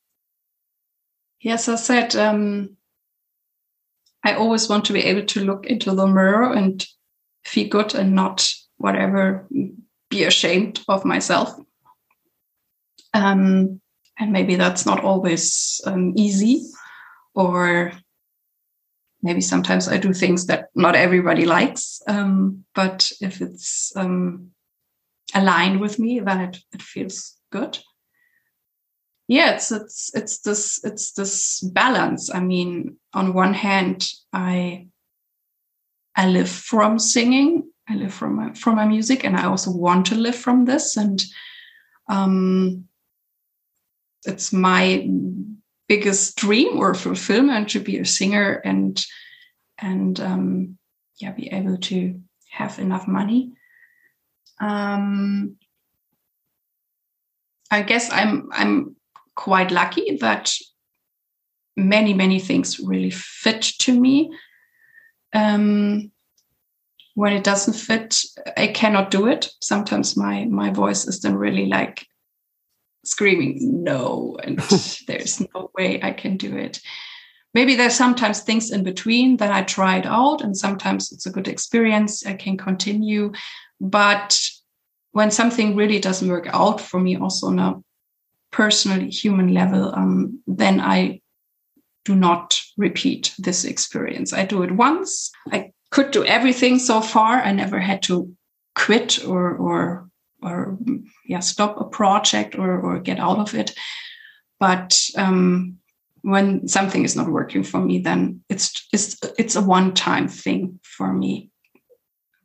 [1.45, 2.78] Yes, I said um,
[4.24, 6.82] I always want to be able to look into the mirror and
[7.45, 9.47] feel good and not whatever
[10.09, 11.55] be ashamed of myself.
[13.12, 13.82] Um,
[14.18, 16.62] and maybe that's not always um, easy,
[17.34, 17.92] or
[19.22, 22.01] maybe sometimes I do things that not everybody likes.
[22.07, 24.53] Um, but if it's um,
[25.34, 27.78] aligned with me, then it, it feels good.
[29.27, 32.33] Yeah, it's it's it's this it's this balance.
[32.33, 34.89] I mean, on one hand, I
[36.14, 37.70] I live from singing.
[37.89, 40.97] I live from my, from my music, and I also want to live from this.
[40.97, 41.22] And
[42.09, 42.85] um,
[44.25, 45.09] it's my
[45.89, 49.05] biggest dream or fulfillment to be a singer and
[49.79, 50.79] and um,
[51.20, 52.20] yeah be able to
[52.51, 53.53] have enough money
[54.61, 55.57] um,
[57.70, 58.97] i guess i'm i'm
[59.35, 60.53] quite lucky that
[61.76, 64.32] many many things really fit to me.
[65.32, 66.12] Um,
[67.14, 68.22] when it doesn't fit
[68.57, 69.51] i cannot do it.
[69.61, 72.07] Sometimes my my voice is then really like
[73.05, 74.59] screaming no and
[75.07, 76.80] there's no way i can do it.
[77.53, 81.49] Maybe there's sometimes things in between that i tried out and sometimes it's a good
[81.49, 83.32] experience i can continue.
[83.80, 84.41] But
[85.12, 87.84] when something really doesn't work out for me also on a
[88.55, 91.20] personal human level um, then i
[92.05, 94.32] do not repeat this experience.
[94.32, 95.30] I do it once.
[95.50, 97.42] I could do everything so far.
[97.42, 98.34] I never had to
[98.74, 100.09] quit or or
[100.42, 100.76] or
[101.26, 103.74] yeah stop a project or or get out of it.
[104.61, 105.78] But um,
[106.22, 110.80] when something is not working for me then it's it's it's a one time thing
[110.82, 111.50] for me.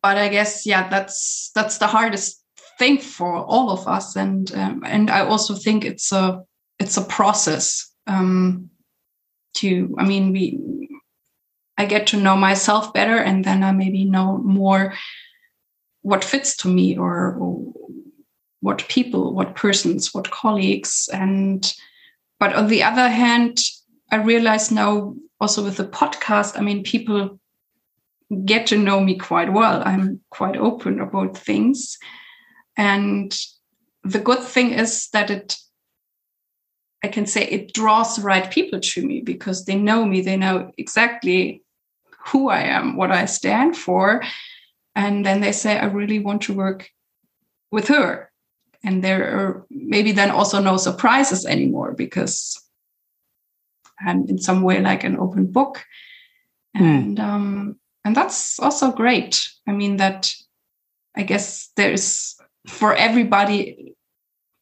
[0.01, 2.41] But i guess yeah that's that's the hardest
[2.80, 6.42] thing for all of us and um, and i also think it's a
[6.80, 8.70] it's a process um,
[9.54, 10.60] to i mean we
[11.78, 14.94] i get to know myself better and then i maybe know more
[16.02, 17.74] what fits to me or, or
[18.62, 21.10] what people, what persons, what colleagues.
[21.14, 21.72] And
[22.40, 23.60] but on the other hand,
[24.12, 27.40] I realize now also with the podcast, I mean, people
[28.46, 29.82] get to know me quite well.
[29.86, 31.98] I'm quite open about things.
[32.80, 33.38] And
[34.04, 35.58] the good thing is that it
[37.04, 40.36] I can say it draws the right people to me because they know me, they
[40.36, 41.64] know exactly
[42.28, 44.24] who I am, what I stand for.
[44.96, 46.90] And then they say, I really want to work
[47.72, 48.30] with her
[48.84, 52.62] and there are maybe then also no surprises anymore because
[54.00, 55.84] I'm in some way like an open book,
[56.76, 56.84] hmm.
[56.84, 57.24] and mm.
[57.24, 59.48] um, and that's also great.
[59.68, 60.34] I mean that
[61.16, 63.95] I guess there's for everybody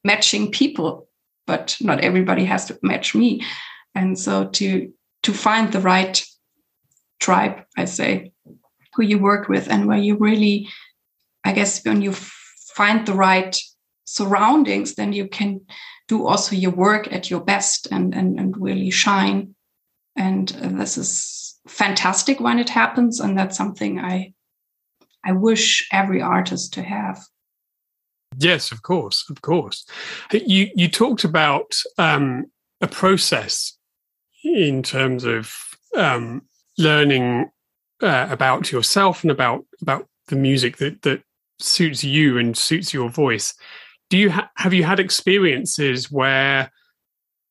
[0.04, 1.08] matching people,
[1.46, 3.44] but not everybody has to match me,
[3.96, 4.92] and so to
[5.24, 6.24] to find the right
[7.20, 8.32] tribe, I say,
[8.94, 10.70] who you work with and where you really,
[11.44, 13.58] I guess, when you find the right
[14.06, 15.62] surroundings, then you can
[16.08, 19.56] do also your work at your best and and, and really shine.
[20.16, 24.34] And uh, this is fantastic when it happens, and that's something I
[25.26, 27.20] I wish every artist to have.
[28.38, 29.86] Yes, of course, of course.
[30.32, 32.46] You you talked about um,
[32.82, 33.78] a process
[34.44, 35.54] in terms of
[35.96, 36.44] um,
[36.78, 37.50] learning
[38.02, 41.22] uh, about yourself and about about the music that that
[41.60, 43.56] suits you and suits your voice
[44.10, 46.72] do you ha- have you had experiences where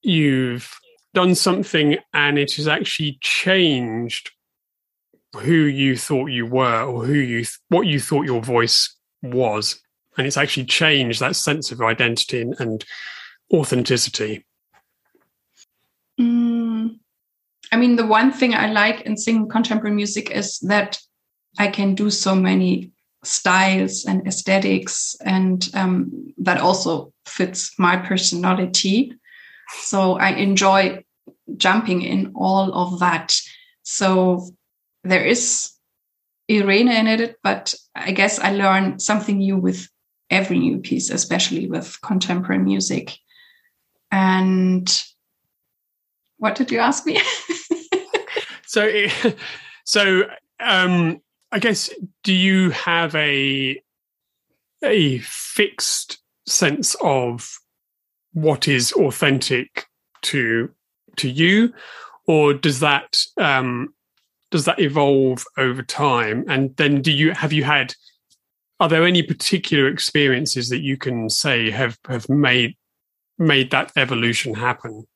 [0.03, 0.73] you've
[1.15, 4.31] done something and it has actually changed
[5.35, 9.81] who you thought you were or who you th- what you thought your voice was
[10.17, 12.85] and it's actually changed that sense of identity and, and
[13.53, 14.45] authenticity
[16.21, 16.99] mm,
[17.73, 20.99] i mean the one thing i like in singing contemporary music is that
[21.59, 22.91] i can do so many
[23.27, 29.13] styles and aesthetics and um, that also fits my personality.
[29.83, 31.05] So I enjoy
[31.57, 33.35] jumping in all of that.
[33.83, 34.49] So
[35.05, 35.73] there is
[36.51, 39.89] Irene in it, but I guess I learn something new with
[40.31, 43.19] every new piece, especially with contemporary music.
[44.11, 45.03] And
[46.39, 47.21] what did you ask me?
[48.67, 49.07] so,
[49.85, 50.25] so
[50.61, 51.21] um,
[51.53, 51.91] I guess
[52.23, 53.81] do you have a
[54.85, 57.59] a fixed sense of
[58.33, 59.87] what is authentic
[60.23, 60.71] to
[61.17, 61.73] to you,
[62.27, 63.95] or does that um,
[64.51, 66.45] does that evolve over time?
[66.49, 67.95] And then do you have you had
[68.81, 72.77] are there any particular experiences that you can say have have made
[73.39, 75.07] made that evolution happen?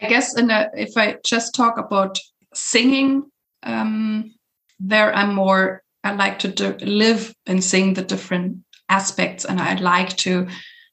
[0.00, 2.18] I guess a, if I just talk about
[2.54, 3.24] singing,
[3.62, 4.34] um,
[4.78, 9.74] there I'm more I like to do, live and sing the different aspects, and I
[9.74, 10.46] like to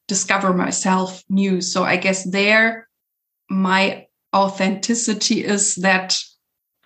[0.08, 1.62] discover myself new.
[1.62, 2.88] So I guess there
[3.50, 6.18] my authenticity is that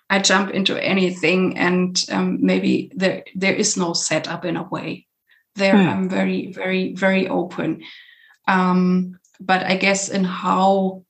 [0.09, 5.05] I jump into anything, and um, maybe there there is no setup in a way.
[5.55, 5.89] There, hmm.
[5.89, 7.83] I'm very, very, very open.
[8.47, 11.03] Um, but I guess in how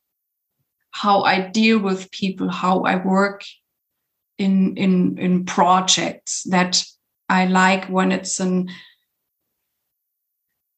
[0.92, 3.44] how I deal with people, how I work
[4.38, 6.84] in in in projects that
[7.30, 8.70] I like when it's an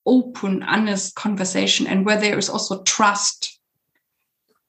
[0.06, 3.60] open, honest conversation and where there is also trust.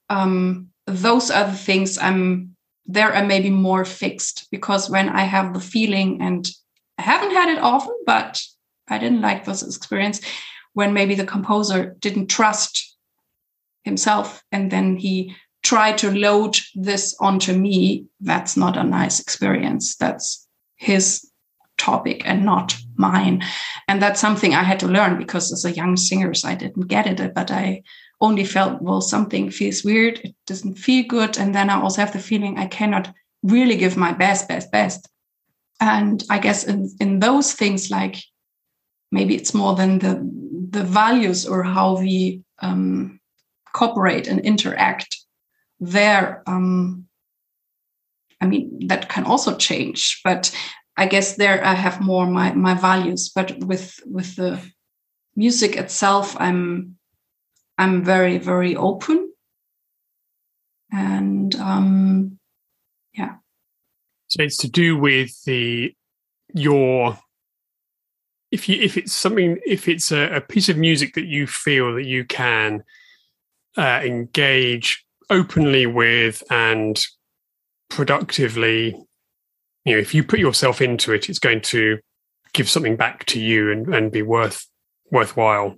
[0.08, 2.51] Um, those are the things I'm
[2.86, 6.48] there are maybe more fixed because when I have the feeling and
[6.98, 8.40] I haven't had it often, but
[8.88, 10.20] I didn't like this experience
[10.74, 12.96] when maybe the composer didn't trust
[13.84, 18.06] himself and then he tried to load this onto me.
[18.20, 19.96] That's not a nice experience.
[19.96, 21.30] That's his
[21.78, 23.42] topic and not mine.
[23.88, 27.06] And that's something I had to learn because as a young singer, I didn't get
[27.06, 27.82] it, but I
[28.22, 30.20] only felt, well, something feels weird.
[30.24, 31.36] It doesn't feel good.
[31.38, 33.12] And then I also have the feeling I cannot
[33.42, 35.08] really give my best, best, best.
[35.80, 38.16] And I guess in, in those things, like
[39.10, 40.22] maybe it's more than the,
[40.70, 43.20] the values or how we um,
[43.74, 45.16] cooperate and interact
[45.80, 46.44] there.
[46.46, 47.06] Um,
[48.40, 50.56] I mean, that can also change, but
[50.96, 53.30] I guess there I have more my, my values.
[53.34, 54.60] But with with the
[55.34, 56.98] music itself, I'm
[57.78, 59.32] I'm very very open,
[60.92, 62.38] and um,
[63.14, 63.36] yeah.
[64.28, 65.94] So it's to do with the
[66.54, 67.18] your
[68.50, 71.94] if you if it's something if it's a, a piece of music that you feel
[71.94, 72.84] that you can
[73.76, 77.04] uh, engage openly with and
[77.88, 78.94] productively
[79.84, 81.98] you know if you put yourself into it it's going to
[82.52, 84.66] give something back to you and, and be worth
[85.10, 85.76] worthwhile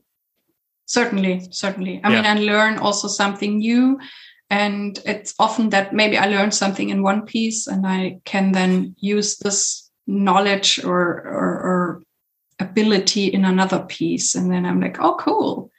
[0.86, 2.16] certainly certainly i yeah.
[2.16, 3.98] mean and learn also something new
[4.50, 8.94] and it's often that maybe i learn something in one piece and i can then
[8.98, 12.02] use this knowledge or, or, or
[12.60, 15.70] ability in another piece and then i'm like oh cool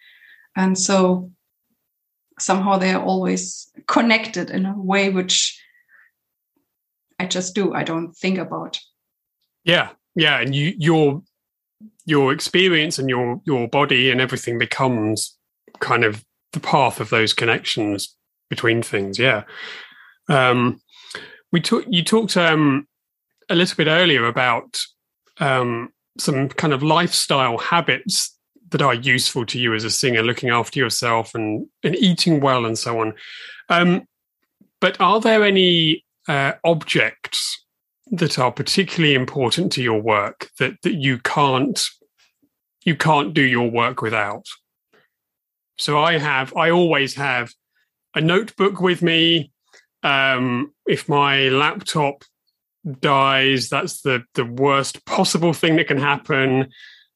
[0.55, 1.31] and so
[2.39, 5.61] somehow they're always connected in a way which
[7.19, 7.73] I just do.
[7.73, 8.79] I don't think about.
[9.63, 11.23] Yeah, yeah, and you your
[12.05, 15.37] your experience and your your body and everything becomes
[15.79, 18.15] kind of the path of those connections
[18.49, 19.19] between things.
[19.19, 19.43] Yeah.
[20.29, 20.81] Um,
[21.51, 21.87] we talked.
[21.89, 22.87] You talked um,
[23.49, 24.79] a little bit earlier about
[25.39, 28.37] um, some kind of lifestyle habits
[28.69, 32.65] that are useful to you as a singer, looking after yourself and and eating well
[32.65, 33.13] and so on.
[33.69, 34.07] Um,
[34.81, 37.64] but are there any uh, objects
[38.11, 41.83] that are particularly important to your work that that you can't
[42.83, 44.45] you can't do your work without.
[45.77, 47.51] So i have i always have
[48.13, 49.51] a notebook with me.
[50.03, 52.23] Um, if my laptop
[52.99, 56.69] dies that's the the worst possible thing that can happen.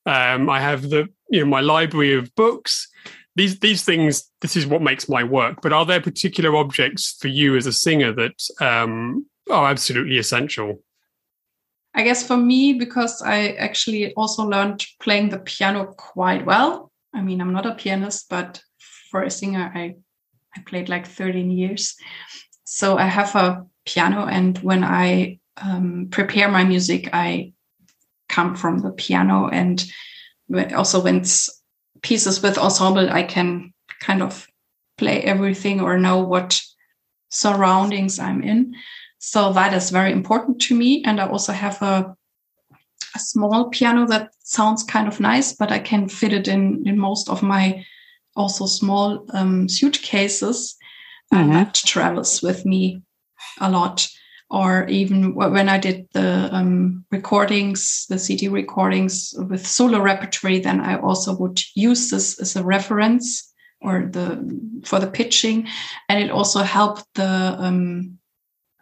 [0.05, 2.87] Um, i have the you know my library of books.
[3.35, 5.61] These these things this is what makes my work.
[5.61, 10.83] But are there particular objects for you as a singer that um, are absolutely essential.
[11.93, 16.91] I guess for me because i actually also learned playing the piano quite well.
[17.13, 18.61] I mean i'm not a pianist but
[19.09, 19.95] for a singer i
[20.55, 21.95] i played like 13 years.
[22.63, 27.53] So i have a piano and when i um, prepare my music i
[28.29, 29.49] come from the piano.
[29.49, 29.83] And
[30.73, 31.49] also when it's
[32.01, 34.47] pieces with ensemble, I can kind of
[34.97, 36.61] play everything or know what
[37.29, 38.75] surroundings I'm in.
[39.19, 41.03] So that is very important to me.
[41.05, 42.15] And I also have a
[43.15, 46.97] a small piano that sounds kind of nice, but I can fit it in in
[46.97, 47.85] most of my
[48.35, 50.75] also small um, suitcases,
[51.33, 51.51] mm-hmm.
[51.51, 53.01] that travels with me
[53.59, 54.07] a lot.
[54.51, 60.81] Or even when I did the um, recordings, the CD recordings with solo repertory, then
[60.81, 65.67] I also would use this as a reference or the for the pitching,
[66.07, 68.18] and it also helped the um,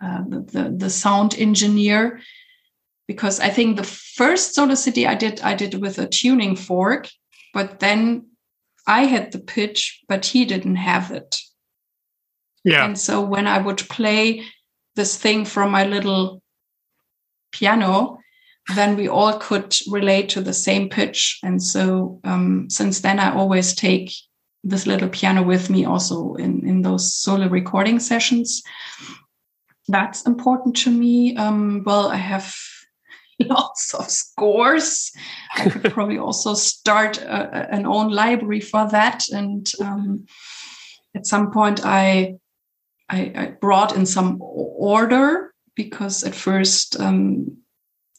[0.01, 2.19] uh, the, the, the sound engineer
[3.07, 7.09] because I think the first solo CD I did I did with a tuning fork,
[7.53, 8.27] but then
[8.85, 11.37] I had the pitch, but he didn't have it.
[12.63, 12.85] Yeah.
[12.85, 14.43] And so when I would play
[14.95, 16.41] this thing from my little
[17.51, 18.17] piano,
[18.75, 21.39] then we all could relate to the same pitch.
[21.43, 24.11] And so um, since then, I always take
[24.63, 28.61] this little piano with me also in, in those solo recording sessions.
[29.87, 31.35] That's important to me.
[31.37, 32.53] Um, well, I have
[33.39, 35.11] lots of scores.
[35.55, 39.29] I could probably also start a, an own library for that.
[39.29, 40.25] And um,
[41.15, 42.35] at some point, I,
[43.09, 47.57] I, I brought in some order because at first, um,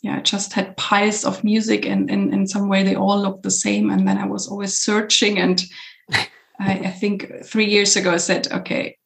[0.03, 3.51] yeah, I just had piles of music, and in some way they all looked the
[3.51, 3.91] same.
[3.91, 5.63] And then I was always searching, and
[6.13, 6.29] I,
[6.61, 8.97] I think three years ago I said, okay,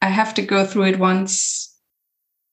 [0.00, 1.67] I have to go through it once,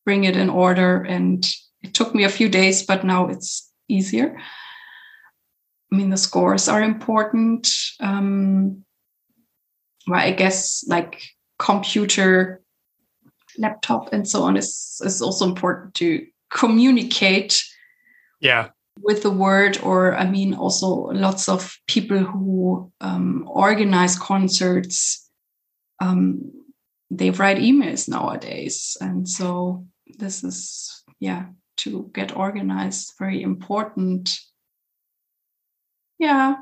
[0.06, 1.46] bring it in order, and
[1.82, 4.38] it took me a few days, but now it's easier.
[5.92, 7.68] I mean, the scores are important.
[8.00, 8.84] Um,
[10.08, 11.22] well, I guess like
[11.60, 12.62] computer,
[13.58, 17.64] laptop, and so on is is also important to communicate.
[18.40, 18.70] Yeah.
[19.02, 25.30] With the word, or I mean, also lots of people who um, organize concerts,
[26.00, 26.52] um,
[27.12, 29.86] they write emails nowadays, and so
[30.18, 31.46] this is yeah
[31.78, 34.40] to get organized very important.
[36.20, 36.56] Yeah.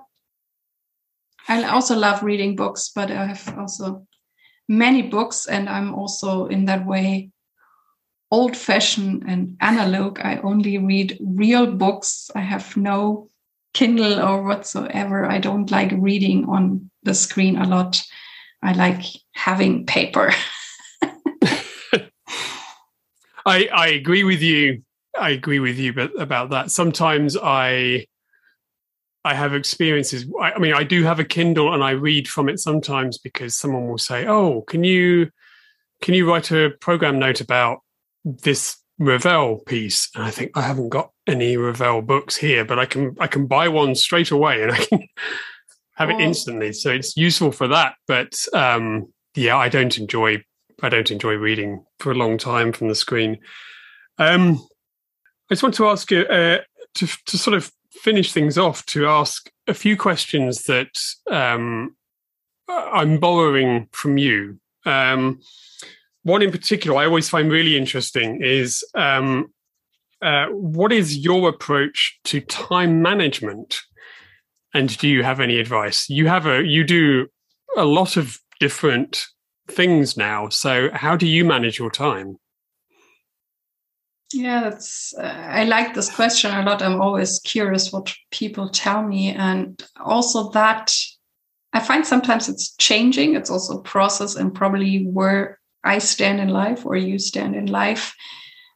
[1.47, 4.07] I also love reading books but i have also
[4.69, 7.33] many books and i'm also in that way
[8.33, 10.19] old fashioned and analog.
[10.19, 12.31] I only read real books.
[12.35, 13.29] I have no
[13.75, 15.25] kindle or whatsoever.
[15.25, 18.01] I don't like reading on the screen a lot.
[18.63, 20.33] I like having paper
[23.45, 24.83] I, I agree with you
[25.17, 26.71] I agree with you but about that.
[26.71, 28.05] Sometimes I
[29.25, 30.25] I have experiences.
[30.39, 33.55] I, I, mean, I do have a Kindle and I read from it sometimes because
[33.55, 35.29] someone will say, "Oh, can you
[36.01, 37.79] can you write a program note about
[38.25, 42.85] this Ravel piece?" And I think I haven't got any Ravel books here, but I
[42.85, 45.07] can I can buy one straight away and I can
[45.95, 46.73] have it instantly.
[46.73, 47.95] So it's useful for that.
[48.07, 50.43] But um, yeah, I don't enjoy
[50.81, 53.39] I don't enjoy reading for a long time from the screen.
[54.17, 54.59] Um,
[55.49, 56.59] I just want to ask you uh,
[56.95, 60.97] to to sort of finish things off to ask a few questions that
[61.29, 61.95] um,
[62.67, 64.59] I'm borrowing from you.
[64.85, 65.39] Um,
[66.23, 69.53] one in particular, I always find really interesting is um,
[70.21, 73.81] uh, what is your approach to time management,
[74.73, 76.09] and do you have any advice?
[76.09, 77.27] You have a you do
[77.75, 79.27] a lot of different
[79.67, 82.37] things now, so how do you manage your time?
[84.33, 85.13] Yeah, that's.
[85.15, 86.81] Uh, I like this question a lot.
[86.81, 90.93] I'm always curious what people tell me, and also that
[91.71, 93.35] I find sometimes it's changing.
[93.35, 97.67] It's also a process, and probably where I stand in life or you stand in
[97.67, 98.15] life.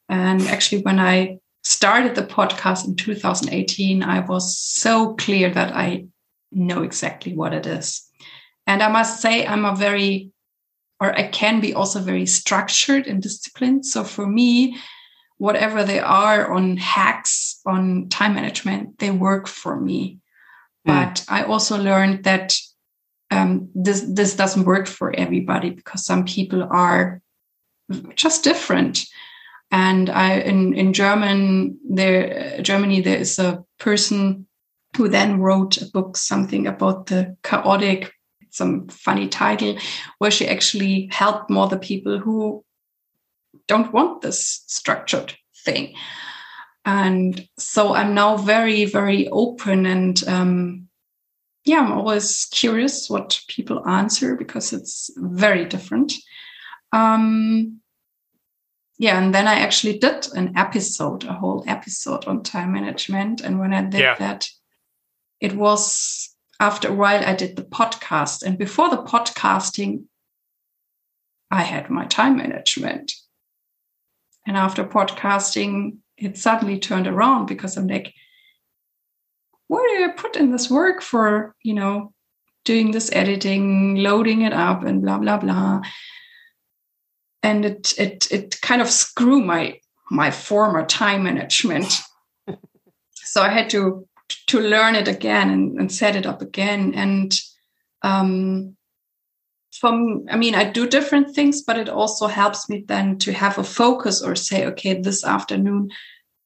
[0.09, 6.05] And actually, when I started the podcast in 2018, I was so clear that I
[6.51, 8.07] know exactly what it is.
[8.65, 10.31] And I must say, I'm a very,
[10.99, 13.85] or I can be also very structured and disciplined.
[13.85, 14.77] So for me,
[15.37, 20.19] whatever they are on hacks on time management, they work for me.
[20.87, 21.13] Mm.
[21.13, 22.57] But I also learned that
[23.29, 27.21] um, this this doesn't work for everybody because some people are
[28.15, 29.05] just different.
[29.69, 34.47] And I in in German there Germany there is a person
[34.95, 38.11] who then wrote a book something about the chaotic
[38.49, 39.77] some funny title
[40.19, 42.63] where she actually helped more the people who
[43.67, 45.35] don't want this structured
[45.65, 45.95] thing.
[46.85, 50.87] And so I'm now very, very open and um,
[51.65, 56.13] yeah, I'm always curious what people answer because it's very different.
[56.93, 57.81] Um,
[58.97, 63.41] yeah, and then I actually did an episode, a whole episode on time management.
[63.41, 64.15] And when I did yeah.
[64.15, 64.49] that,
[65.39, 68.43] it was after a while I did the podcast.
[68.43, 70.05] And before the podcasting,
[71.51, 73.13] I had my time management.
[74.45, 78.13] And after podcasting, it suddenly turned around because I'm like,
[79.67, 82.13] why do I put in this work for, you know,
[82.65, 85.81] doing this editing, loading it up and blah, blah, blah.
[87.43, 89.79] And it it it kind of screw my
[90.09, 91.93] my former time management.
[93.13, 94.07] so I had to
[94.47, 96.93] to learn it again and, and set it up again.
[96.93, 97.33] And
[98.03, 98.75] um
[99.71, 103.57] from i mean i do different things but it also helps me then to have
[103.57, 105.89] a focus or say okay this afternoon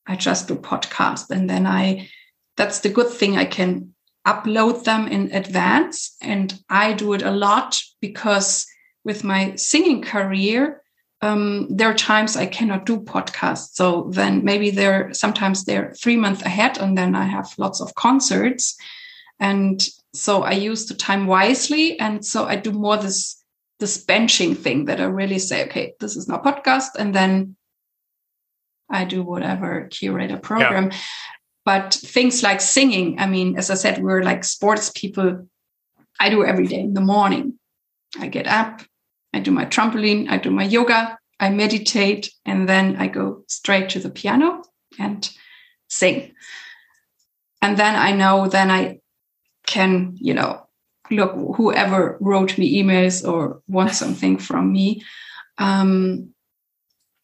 [0.07, 2.09] i just do podcast and then i
[2.57, 3.37] that's the good thing.
[3.37, 3.93] I can
[4.27, 6.15] upload them in advance.
[6.21, 8.67] And i do it a lot because
[9.03, 10.80] with my singing career
[11.21, 16.17] um, there are times i cannot do podcasts so then maybe they're sometimes they're three
[16.17, 18.77] months ahead and then i have lots of concerts
[19.41, 21.99] and so I use the time wisely.
[21.99, 23.37] And so I do more this
[23.79, 27.55] this benching thing that I really say, okay, this is now podcast, and then
[28.91, 30.91] I do whatever curator program.
[30.91, 30.97] Yeah.
[31.65, 35.47] But things like singing, I mean, as I said, we're like sports people.
[36.19, 37.57] I do every day in the morning.
[38.19, 38.81] I get up,
[39.33, 43.89] I do my trampoline, I do my yoga, I meditate, and then I go straight
[43.89, 44.63] to the piano
[44.99, 45.29] and
[45.87, 46.33] sing.
[47.61, 48.99] And then I know then I
[49.65, 50.67] can, you know,
[51.09, 55.03] look, whoever wrote me emails or wants something from me,
[55.57, 56.33] um,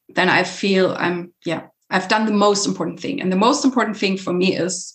[0.09, 3.21] then I feel I'm, yeah, I've done the most important thing.
[3.21, 4.93] And the most important thing for me is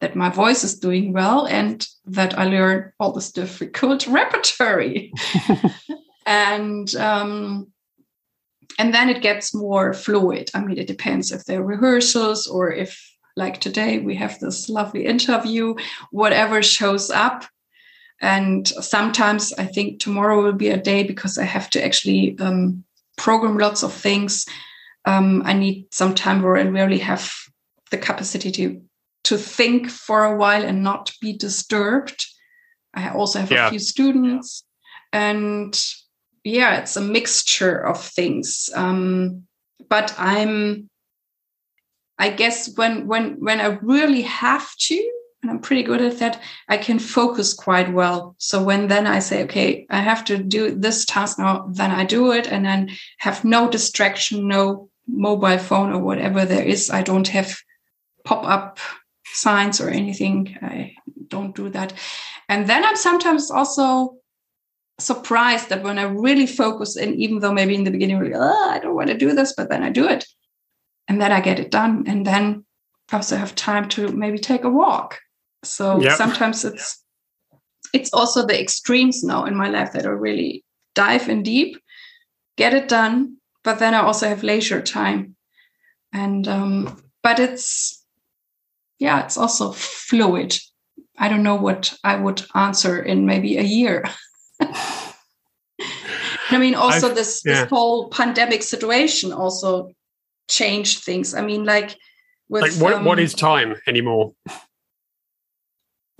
[0.00, 5.12] that my voice is doing well and that I learn all this difficult repertory.
[6.26, 7.72] and um,
[8.78, 10.50] and then it gets more fluid.
[10.54, 14.68] I mean, it depends if there are rehearsals or if like today we have this
[14.68, 15.74] lovely interview
[16.10, 17.44] whatever shows up
[18.20, 22.84] and sometimes i think tomorrow will be a day because i have to actually um,
[23.16, 24.46] program lots of things
[25.04, 27.32] um, i need some time where i really have
[27.90, 28.82] the capacity to
[29.24, 32.26] to think for a while and not be disturbed
[32.94, 33.66] i also have yeah.
[33.66, 34.64] a few students
[35.12, 35.78] and
[36.44, 39.42] yeah it's a mixture of things um,
[39.88, 40.88] but i'm
[42.22, 45.12] I guess when when when I really have to,
[45.42, 48.36] and I'm pretty good at that, I can focus quite well.
[48.38, 52.04] So when then I say, okay, I have to do this task now, then I
[52.04, 56.90] do it, and then have no distraction, no mobile phone or whatever there is.
[56.90, 57.58] I don't have
[58.24, 58.78] pop up
[59.24, 60.56] signs or anything.
[60.62, 60.94] I
[61.26, 61.92] don't do that.
[62.48, 64.16] And then I'm sometimes also
[64.98, 68.70] surprised that when I really focus, and even though maybe in the beginning, like, oh,
[68.70, 70.24] I don't want to do this, but then I do it
[71.08, 72.04] and then I get it done.
[72.06, 72.64] And then
[73.10, 75.18] I also have time to maybe take a walk.
[75.64, 76.16] So yep.
[76.16, 77.04] sometimes it's
[77.92, 80.64] it's also the extremes now in my life that I really
[80.94, 81.76] dive in deep,
[82.56, 85.36] get it done, but then I also have leisure time.
[86.12, 88.04] And um, but it's
[88.98, 90.56] yeah, it's also fluid.
[91.18, 94.04] I don't know what I would answer in maybe a year.
[96.50, 97.62] I mean, also I've, this yeah.
[97.62, 99.90] this whole pandemic situation also
[100.48, 101.34] changed things.
[101.34, 101.96] I mean, like
[102.48, 104.34] with like what um, what is time anymore?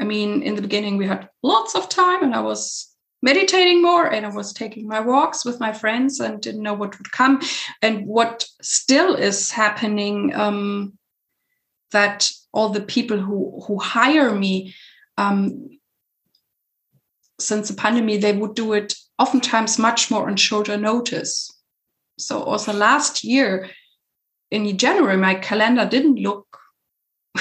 [0.00, 2.88] I mean, in the beginning we had lots of time, and I was
[3.22, 6.98] meditating more, and I was taking my walks with my friends, and didn't know what
[6.98, 7.40] would come,
[7.82, 10.34] and what still is happening.
[10.34, 10.98] Um,
[11.92, 14.74] that all the people who who hire me
[15.18, 15.68] um,
[17.46, 21.50] since the pandemic, they would do it oftentimes much more on shorter notice.
[22.18, 23.70] So also last year,
[24.50, 26.58] in January, my calendar didn't look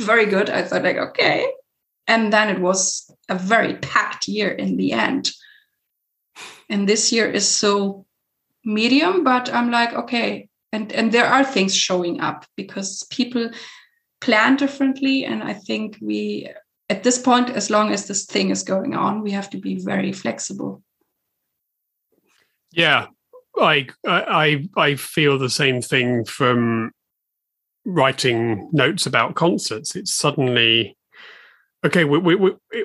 [0.00, 0.50] very good.
[0.50, 1.50] I thought, like, okay.
[2.06, 5.30] And then it was a very packed year in the end.
[6.68, 8.06] And this year is so
[8.64, 10.48] medium, but I'm like, okay.
[10.72, 13.50] And, and there are things showing up because people
[14.20, 15.24] plan differently.
[15.24, 16.48] And I think we,
[16.92, 19.76] at this point, as long as this thing is going on, we have to be
[19.76, 20.82] very flexible.
[22.70, 23.06] Yeah,
[23.56, 26.92] I I I feel the same thing from
[27.86, 29.96] writing notes about concerts.
[29.96, 30.98] It's suddenly
[31.82, 32.04] okay.
[32.04, 32.34] We, we,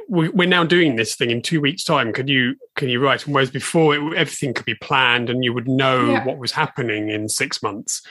[0.08, 2.14] we, we're now doing this thing in two weeks' time.
[2.14, 3.28] Can you can you write?
[3.28, 6.26] whereas before, it, everything could be planned, and you would know yeah.
[6.26, 8.02] what was happening in six months.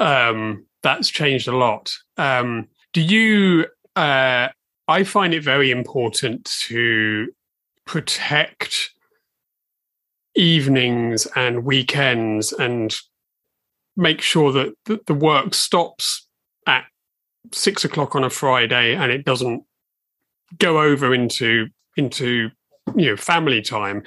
[0.00, 1.92] Um, that's changed a lot.
[2.16, 3.66] Um, do you?
[3.94, 4.48] Uh,
[4.88, 7.28] I find it very important to
[7.86, 8.90] protect
[10.34, 12.96] evenings and weekends and
[13.96, 14.74] make sure that
[15.06, 16.26] the, work stops
[16.66, 16.84] at
[17.52, 19.64] six o'clock on a Friday and it doesn't
[20.58, 21.66] go over into
[21.96, 22.50] into
[22.96, 24.02] you know family time.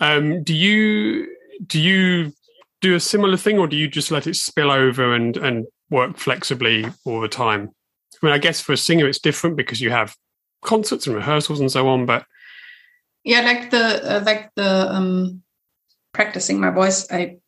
[0.00, 1.28] Um, do you
[1.66, 2.32] do you
[2.80, 6.16] do a similar thing, or do you just let it spill over and and work
[6.16, 7.75] flexibly all the time?
[8.22, 10.16] I mean, I guess for a singer it's different because you have
[10.62, 12.06] concerts and rehearsals and so on.
[12.06, 12.24] But
[13.24, 15.42] yeah, like the uh, like the um,
[16.12, 17.38] practicing my voice, I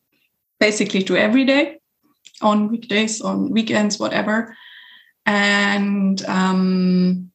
[0.61, 1.79] basically do every day,
[2.43, 4.57] on weekdays, on weekends, whatever.
[5.27, 7.31] And um,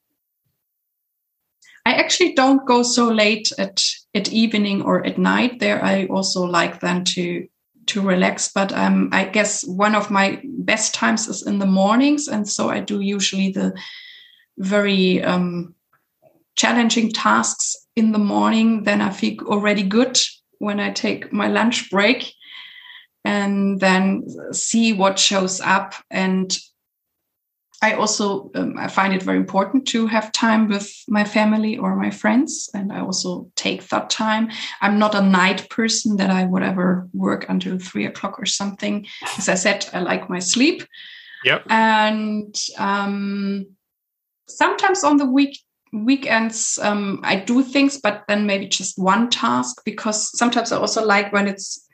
[1.85, 3.81] I actually don't go so late at
[4.15, 5.59] at evening or at night.
[5.59, 7.47] There, I also like then to
[7.87, 8.51] to relax.
[8.53, 12.69] But um, I guess one of my best times is in the mornings, and so
[12.69, 13.73] I do usually the
[14.57, 15.75] very um,
[16.55, 18.83] challenging tasks in the morning.
[18.83, 20.19] Then I feel already good
[20.59, 22.33] when I take my lunch break,
[23.25, 26.55] and then see what shows up and
[27.83, 31.97] I also um, I find it very important to have time with my family or
[31.97, 34.49] my friends, and I also take that time.
[34.79, 39.05] I'm not a night person that I would ever work until three o'clock or something.
[39.37, 40.83] As I said, I like my sleep.
[41.43, 41.65] Yep.
[41.69, 43.65] And um,
[44.47, 45.59] sometimes on the week
[45.91, 51.05] weekends um, I do things, but then maybe just one task because sometimes I also
[51.05, 51.85] like when it's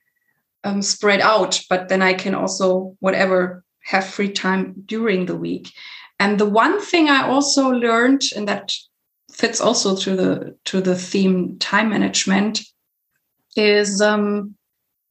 [0.64, 1.60] um, spread out.
[1.68, 5.72] But then I can also whatever have free time during the week.
[6.20, 8.74] And the one thing I also learned, and that
[9.32, 12.62] fits also to the to the theme time management,
[13.56, 14.56] is um,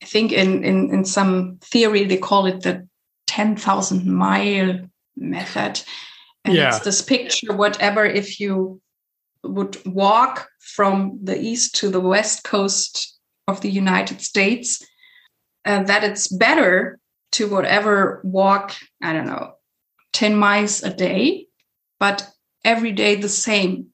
[0.02, 2.86] I think in, in in some theory they call it the
[3.26, 4.80] ten thousand mile
[5.16, 5.82] method.
[6.44, 6.68] And yeah.
[6.68, 8.80] it's this picture, whatever, if you
[9.42, 14.84] would walk from the east to the west coast of the United States,
[15.64, 16.98] uh, that it's better
[17.32, 19.54] to whatever walk, I don't know,
[20.12, 21.46] 10 miles a day,
[22.00, 22.28] but
[22.64, 23.88] every day the same.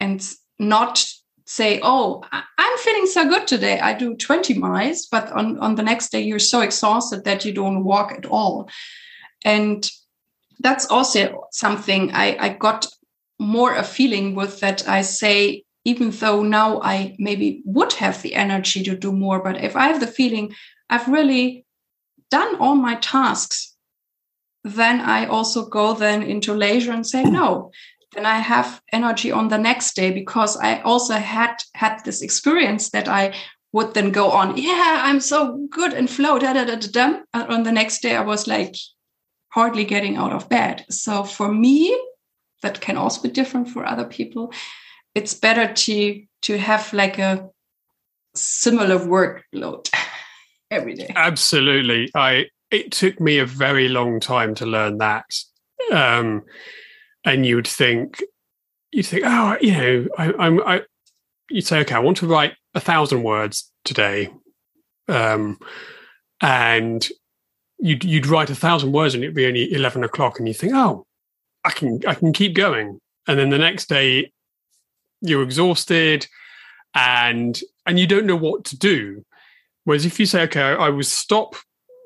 [0.00, 0.24] And
[0.58, 1.04] not
[1.44, 3.80] say, oh, I'm feeling so good today.
[3.80, 7.52] I do 20 miles, but on, on the next day, you're so exhausted that you
[7.52, 8.68] don't walk at all.
[9.44, 9.88] And
[10.60, 12.86] that's also something I, I got
[13.38, 18.34] more a feeling with that I say, even though now I maybe would have the
[18.34, 20.54] energy to do more, but if I have the feeling
[20.90, 21.64] I've really
[22.30, 23.76] done all my tasks,
[24.64, 27.70] then I also go then into leisure and say no.
[28.14, 32.90] Then I have energy on the next day because I also had had this experience
[32.90, 33.34] that I
[33.72, 34.56] would then go on.
[34.56, 36.38] Yeah, I'm so good and flow.
[36.38, 37.20] Da, da, da, da, da.
[37.34, 38.74] And on the next day, I was like
[39.50, 40.84] hardly getting out of bed.
[40.90, 41.98] So for me,
[42.62, 44.52] that can also be different for other people.
[45.14, 47.48] It's better to to have like a
[48.34, 49.90] similar workload.
[50.70, 51.12] every day.
[51.14, 52.10] Absolutely.
[52.14, 55.24] I it took me a very long time to learn that.
[55.90, 56.42] Um,
[57.24, 58.22] and you would think
[58.90, 60.82] you'd think, oh, you know, I, I'm I
[61.50, 64.30] you'd say, okay, I want to write a thousand words today.
[65.08, 65.58] Um,
[66.40, 67.08] and
[67.78, 70.72] you'd you'd write a thousand words and it'd be only eleven o'clock, and you think,
[70.74, 71.06] oh,
[71.64, 72.98] I can I can keep going.
[73.26, 74.32] And then the next day
[75.20, 76.26] you're exhausted
[76.94, 79.24] and and you don't know what to do
[79.88, 81.56] Whereas if you say, okay, I will stop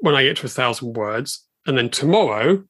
[0.03, 2.63] when I get to a thousand words, and then tomorrow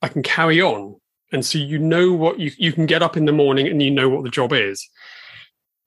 [0.00, 0.96] I can carry on.
[1.32, 3.90] And so you know what you you can get up in the morning and you
[3.90, 4.88] know what the job is.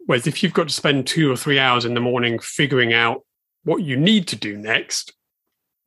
[0.05, 3.25] Whereas if you've got to spend two or three hours in the morning figuring out
[3.63, 5.11] what you need to do next,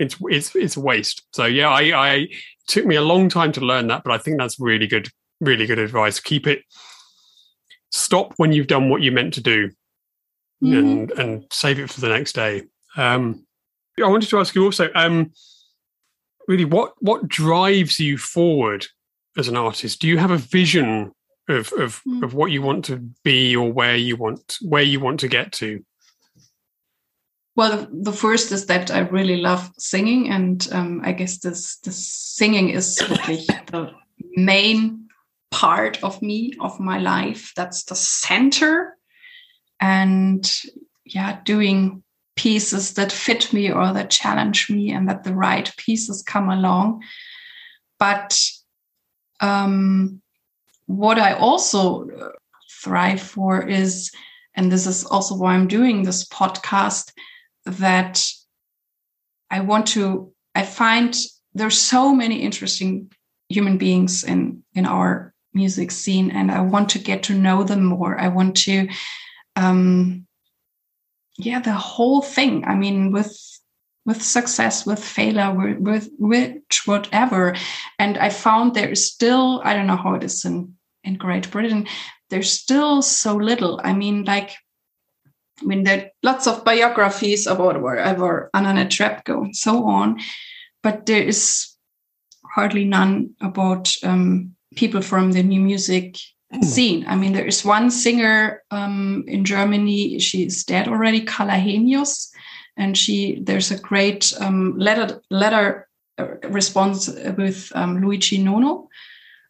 [0.01, 1.23] it's it's it's waste.
[1.31, 2.29] So yeah, I, I
[2.67, 5.07] took me a long time to learn that, but I think that's really good,
[5.41, 6.19] really good advice.
[6.19, 6.63] Keep it
[7.93, 9.71] stop when you've done what you meant to do
[10.63, 10.79] mm.
[10.79, 12.63] and and save it for the next day.
[12.97, 13.47] Um,
[14.03, 15.33] I wanted to ask you also, um,
[16.49, 18.87] really, what what drives you forward
[19.37, 20.01] as an artist?
[20.01, 21.13] Do you have a vision
[21.49, 22.23] of of, mm.
[22.23, 25.53] of what you want to be or where you want where you want to get
[25.53, 25.85] to?
[27.57, 32.05] Well, the, first is that I really love singing, and um, I guess this this
[32.05, 33.93] singing is really the
[34.33, 35.09] main
[35.53, 37.53] part of me of my life.
[37.55, 38.97] That's the center
[39.85, 40.63] and
[41.05, 42.03] yeah doing
[42.37, 47.03] pieces that fit me or that challenge me and that the right pieces come along.
[47.99, 48.39] But
[49.41, 50.21] um,
[50.87, 52.29] what i also uh,
[52.83, 54.11] thrive for is
[54.55, 57.13] and this is also why i'm doing this podcast
[57.65, 58.15] that
[59.51, 61.17] i want to i find
[61.55, 63.11] there's so many interesting
[63.49, 67.85] human beings in in our music scene and i want to get to know them
[67.85, 68.19] more.
[68.19, 68.89] I want to
[69.57, 70.27] um,
[71.37, 72.65] yeah, the whole thing.
[72.65, 73.37] I mean, with
[74.07, 77.55] with success, with failure, with, which whatever.
[77.99, 80.75] And I found there is still, I don't know how it is in,
[81.05, 81.87] in Great Britain,
[82.31, 83.81] there's still so little.
[83.83, 84.51] I mean, like,
[85.61, 90.21] I mean, there are lots of biographies about wherever Anna Netrebko and so on,
[90.83, 91.71] but there is
[92.55, 96.19] hardly none about um, people from the new music
[96.63, 97.05] scene.
[97.07, 100.19] I mean, there is one singer um, in Germany.
[100.19, 102.31] She's dead already, Carla Henius,
[102.77, 105.89] and she there's a great um, letter letter
[106.19, 108.89] uh, response with um, Luigi Nono.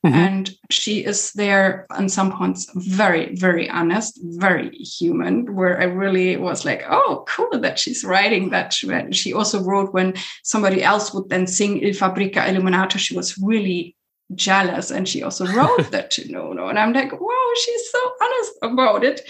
[0.04, 0.16] Mm-hmm.
[0.16, 6.36] And she is there on some points very, very honest, very human, where I really
[6.36, 8.74] was like, oh, cool that she's writing that.
[8.74, 12.98] She also wrote when somebody else would then sing Il Fabbrica Illuminata.
[12.98, 13.96] she was really
[14.34, 16.68] jealous and she also wrote that to Nono.
[16.68, 19.20] And I'm like, wow, she's so honest about it.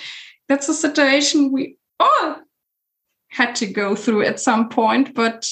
[0.49, 2.37] That's a situation we all
[3.29, 5.49] had to go through at some point, but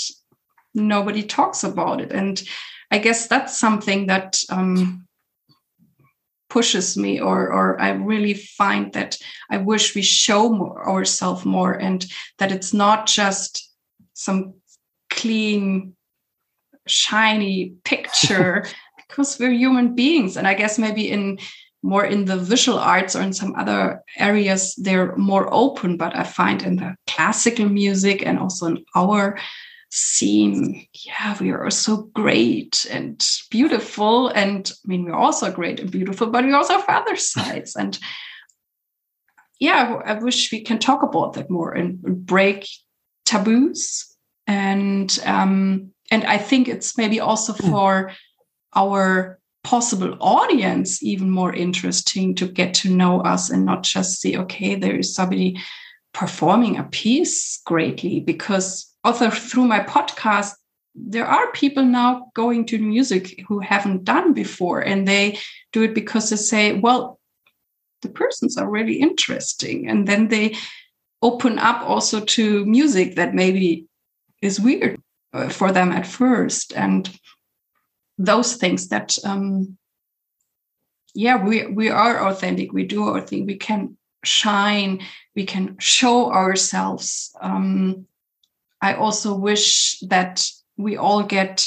[0.75, 2.13] nobody talks about it.
[2.13, 2.43] And
[2.91, 5.07] I guess that's something that um,
[6.51, 9.17] pushes me, or or I really find that
[9.51, 12.05] I wish we show more, ourselves more, and
[12.39, 13.71] that it's not just
[14.13, 14.55] some
[15.09, 15.97] clean,
[16.87, 18.67] shiny picture
[19.13, 20.37] because we're human beings.
[20.37, 21.39] And i guess maybe in
[21.83, 25.97] more in the visual arts or in some other areas they're more open.
[25.97, 29.39] But i find in the classical music and also in our
[29.95, 34.29] scene yeah we are so great and beautiful.
[34.29, 37.77] And i mean we're also great and beautiful but we also have other sides.
[37.77, 37.99] And
[39.61, 42.67] yeah i wish we can talk about that more and break
[43.27, 44.09] taboos.
[44.47, 47.71] And um and i think it's maybe also hmm.
[47.71, 48.13] for
[48.75, 54.37] our possible audience even more interesting to get to know us and not just see,
[54.37, 55.61] okay, there is somebody
[56.13, 58.21] performing a piece greatly.
[58.21, 60.55] Because also through my podcast,
[60.95, 65.39] there are people now going to music who haven't done before, and they
[65.73, 67.19] do it because they say, well,
[68.03, 69.89] the persons are really interesting.
[69.89, 70.57] And then they
[71.23, 73.87] open up also to music that maybe
[74.43, 75.01] is weird
[75.33, 76.73] uh, for them at first.
[76.75, 77.09] And
[78.25, 79.77] those things that um
[81.15, 82.73] yeah we we are authentic.
[82.73, 83.47] We do our thing.
[83.47, 85.01] We can shine.
[85.35, 87.35] We can show ourselves.
[87.41, 88.07] Um
[88.81, 90.45] i also wish that
[90.77, 91.65] we all get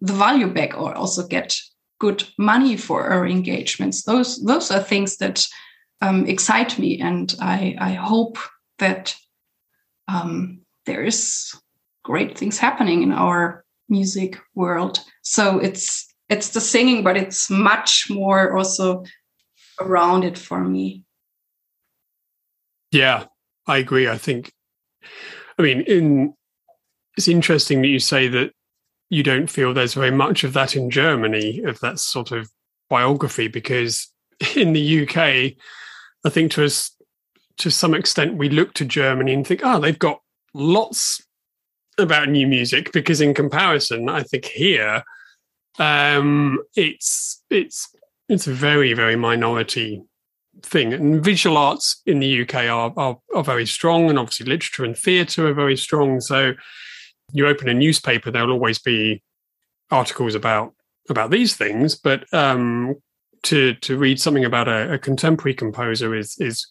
[0.00, 1.58] the value back or also get
[1.98, 4.04] good money for our engagements.
[4.04, 5.46] Those those are things that
[6.00, 8.38] um, excite me and i i hope
[8.78, 9.16] that
[10.06, 11.54] um, there is
[12.04, 15.00] great things happening in our music world.
[15.22, 19.04] So it's it's the singing, but it's much more also
[19.80, 21.04] around it for me.
[22.90, 23.24] Yeah,
[23.66, 24.08] I agree.
[24.08, 24.52] I think
[25.58, 26.34] I mean in
[27.16, 28.52] it's interesting that you say that
[29.10, 32.48] you don't feel there's very much of that in Germany, of that sort of
[32.88, 34.08] biography, because
[34.56, 35.18] in the UK,
[36.24, 36.94] I think to us
[37.58, 40.20] to some extent we look to Germany and think, oh, they've got
[40.54, 41.20] lots
[41.98, 45.02] about new music because in comparison, I think here
[45.78, 47.88] um, it's it's
[48.28, 50.02] it's a very very minority
[50.62, 50.92] thing.
[50.92, 54.96] And visual arts in the UK are, are are, very strong, and obviously literature and
[54.96, 56.20] theatre are very strong.
[56.20, 56.54] So
[57.32, 59.22] you open a newspaper, there'll always be
[59.90, 60.74] articles about
[61.08, 62.96] about these things, but um,
[63.44, 66.66] to to read something about a, a contemporary composer is is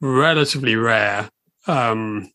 [0.00, 1.28] relatively rare.
[1.66, 2.32] Um,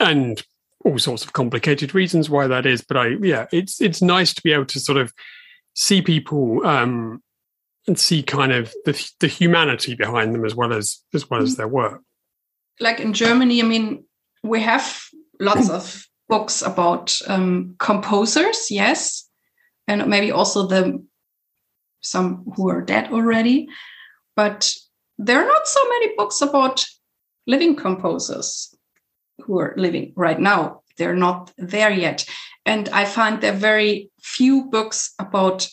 [0.00, 0.42] and
[0.84, 2.82] all sorts of complicated reasons why that is.
[2.82, 5.12] But I, yeah, it's it's nice to be able to sort of
[5.74, 7.22] see people um,
[7.86, 11.54] and see kind of the the humanity behind them as well as as well as
[11.54, 11.56] mm.
[11.56, 12.02] their work.
[12.80, 14.04] Like in Germany, I mean,
[14.42, 15.02] we have
[15.40, 19.28] lots of books about um, composers, yes,
[19.86, 21.04] and maybe also the
[22.00, 23.68] some who are dead already,
[24.36, 24.70] but
[25.18, 26.84] there are not so many books about
[27.46, 28.73] living composers
[29.42, 30.82] who are living right now.
[30.96, 32.24] They're not there yet.
[32.64, 35.68] And I find there are very few books about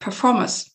[0.00, 0.70] performers.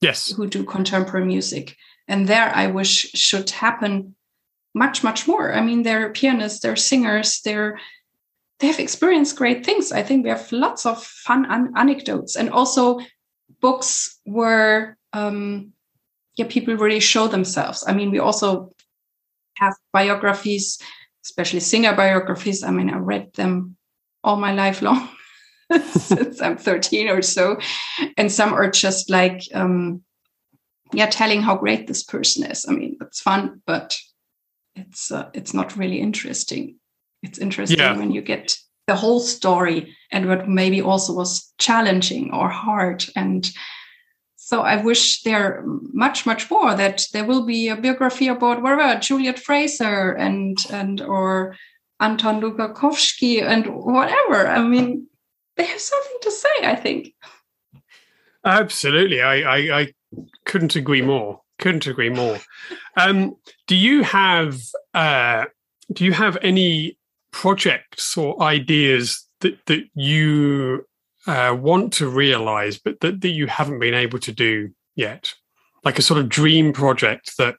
[0.00, 0.30] Yes.
[0.32, 1.76] Who do contemporary music.
[2.08, 4.14] And there I wish should happen
[4.74, 5.54] much, much more.
[5.54, 7.78] I mean, they're pianists, they're singers, they're
[8.58, 9.92] they have experienced great things.
[9.92, 13.00] I think we have lots of fun an- anecdotes and also
[13.60, 15.72] books where um,
[16.36, 17.84] yeah, people really show themselves.
[17.86, 18.72] I mean, we also
[19.56, 20.78] have biographies
[21.26, 22.62] especially singer biographies.
[22.62, 23.76] I mean, I read them
[24.22, 25.08] all my life long
[25.90, 27.58] since I'm 13 or so.
[28.16, 30.02] And some are just like, um,
[30.92, 32.64] yeah, telling how great this person is.
[32.68, 33.98] I mean, it's fun, but
[34.76, 36.76] it's uh, it's not really interesting.
[37.24, 37.96] It's interesting yeah.
[37.96, 38.56] when you get
[38.86, 43.50] the whole story and what maybe also was challenging or hard and
[44.46, 49.00] so I wish there much, much more that there will be a biography about whatever
[49.00, 51.56] Juliet Fraser and and or
[51.98, 54.46] Anton Lukakovsky and whatever.
[54.46, 55.08] I mean,
[55.56, 56.56] they have something to say.
[56.62, 57.12] I think.
[58.44, 59.92] Absolutely, I I, I
[60.44, 61.40] couldn't agree more.
[61.58, 62.38] Couldn't agree more.
[62.96, 63.34] Um,
[63.66, 64.60] do you have
[64.94, 65.46] uh,
[65.92, 66.96] do you have any
[67.32, 70.86] projects or ideas that that you
[71.26, 75.34] uh, want to realize, but that, that you haven't been able to do yet?
[75.84, 77.56] Like a sort of dream project that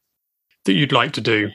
[0.67, 1.49] that you'd like to do?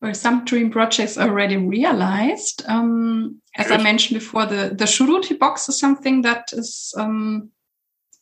[0.00, 2.62] Well, some dream projects already realized.
[2.66, 7.50] Um, as I mentioned before, the the shruti box is something that is, um,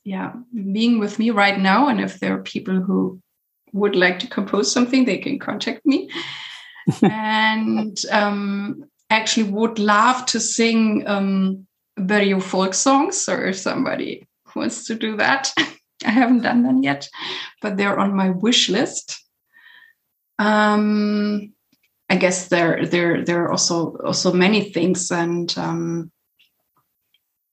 [0.03, 0.33] yeah,
[0.73, 1.89] being with me right now.
[1.89, 3.21] And if there are people who
[3.73, 6.11] would like to compose something, they can contact me.
[7.03, 11.07] and um, actually would love to sing
[11.99, 15.53] Berio folk songs, or somebody wants to do that.
[16.05, 17.09] I haven't done them yet,
[17.61, 19.21] but they're on my wish list.
[20.39, 21.53] Um,
[22.09, 26.13] I guess there there there are also also many things, and um,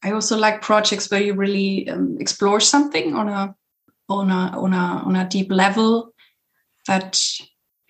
[0.04, 3.56] I also like projects where you really um, explore something on a
[4.08, 6.14] on a on a on a deep level
[6.88, 7.20] that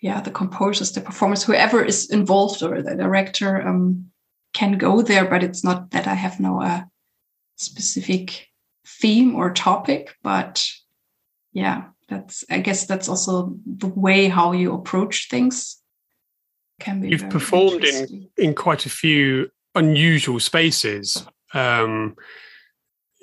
[0.01, 4.09] yeah the composers the performers whoever is involved or the director um,
[4.55, 6.81] can go there but it's not that i have no uh,
[7.57, 8.47] specific
[8.87, 10.67] theme or topic but
[11.53, 15.81] yeah that's i guess that's also the way how you approach things
[16.79, 22.15] can be you've performed in in quite a few unusual spaces um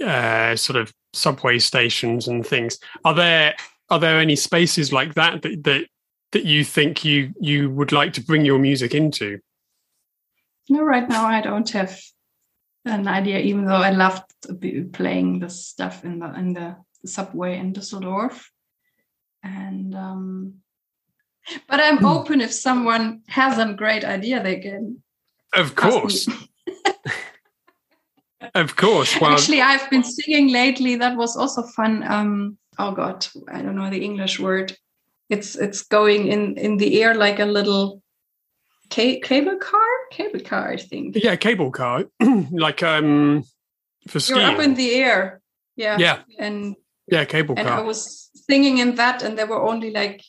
[0.05, 2.79] uh sort of subway stations and things.
[3.05, 3.55] Are there
[3.91, 5.87] are there any spaces like that that that,
[6.33, 9.39] that you think you you would like to bring your music into
[10.69, 12.01] no right now i don't have
[12.85, 14.23] an idea even though i loved
[14.93, 18.47] playing this stuff in the in the subway in düsseldorf
[19.43, 20.63] and um
[21.69, 22.07] but I'm hmm.
[22.07, 25.03] open if someone has a great idea, they can.
[25.55, 26.29] Of course.
[28.55, 29.21] of course.
[29.21, 30.97] Well, Actually, I've been singing lately.
[30.97, 32.05] That was also fun.
[32.05, 34.77] Um, oh God, I don't know the English word.
[35.29, 38.03] It's it's going in in the air like a little
[38.91, 39.82] ca- cable car.
[40.13, 41.17] Cable car, I think.
[41.17, 42.05] Yeah, cable car.
[42.51, 43.45] like um
[44.09, 44.41] for skiing.
[44.41, 45.41] You're up in the air.
[45.77, 45.99] Yeah.
[45.99, 46.21] Yeah.
[46.39, 46.77] And
[47.09, 47.65] yeah, cable car.
[47.65, 47.81] and car.
[47.81, 50.23] I was singing in that, and there were only like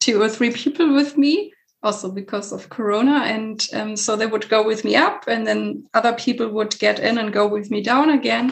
[0.00, 4.48] two or three people with me also because of corona and um, so they would
[4.48, 7.80] go with me up and then other people would get in and go with me
[7.80, 8.50] down again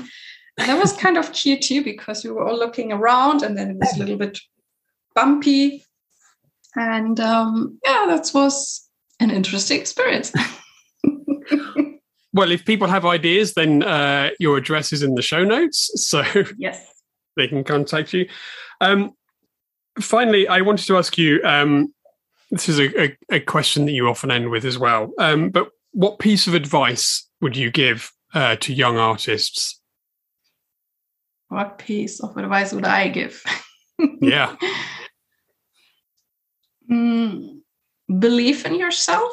[0.59, 3.71] and that was kind of cute too because we were all looking around and then
[3.71, 4.39] it was a little bit
[5.15, 5.85] bumpy
[6.77, 8.89] and um, yeah that was
[9.21, 10.33] an interesting experience
[12.33, 16.23] well if people have ideas then uh, your address is in the show notes so
[16.59, 16.93] yes
[17.37, 18.27] they can contact you
[18.81, 19.13] um,
[20.01, 21.43] finally, I wanted to ask you.
[21.45, 21.93] Um,
[22.51, 25.13] this is a, a, a, question that you often end with as well.
[25.19, 29.81] Um, but what piece of advice would you give uh, to young artists?
[31.49, 33.43] What piece of advice would I give?
[34.21, 34.57] yeah.
[36.91, 37.61] Mm,
[38.19, 39.33] believe in yourself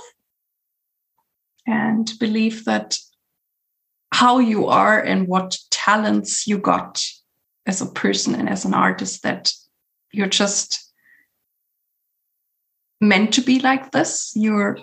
[1.71, 2.97] and believe that
[4.13, 7.01] how you are and what talents you got
[7.65, 9.53] as a person and as an artist that
[10.11, 10.91] you're just
[12.99, 14.33] meant to be like this.
[14.35, 14.77] You're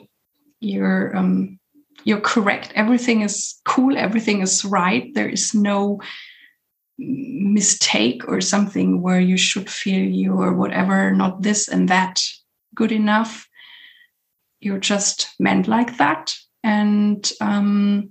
[0.61, 1.59] you're um
[2.05, 2.72] you're correct.
[2.74, 3.97] Everything is cool.
[3.97, 5.12] Everything is right.
[5.14, 6.01] There is no
[6.99, 12.20] mistake or something where you should feel you or whatever not this and that
[12.74, 13.47] good enough.
[14.61, 16.34] You're just meant like that
[16.68, 18.10] and um,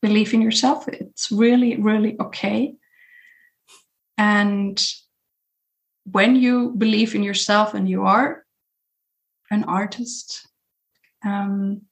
[0.00, 2.74] believe in yourself it's really really okay
[4.16, 4.84] and
[6.12, 8.44] when you believe in yourself and you are
[9.50, 10.46] an artist,
[11.24, 11.82] um,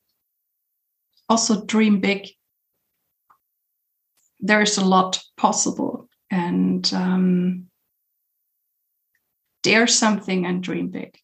[1.29, 2.29] also dream big.
[4.41, 7.67] There is a lot possible, and um,
[9.63, 11.19] dare something and dream big.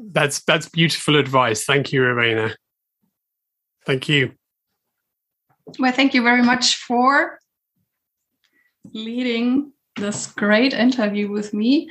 [0.00, 1.64] That's that's beautiful advice.
[1.64, 2.54] Thank you, Irene.
[3.84, 4.32] Thank you.
[5.78, 7.38] Well, thank you very much for
[8.92, 11.90] leading this great interview with me.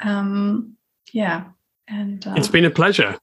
[0.00, 0.76] Um,
[1.12, 1.44] yeah,
[1.88, 3.18] and uh, it's been a pleasure.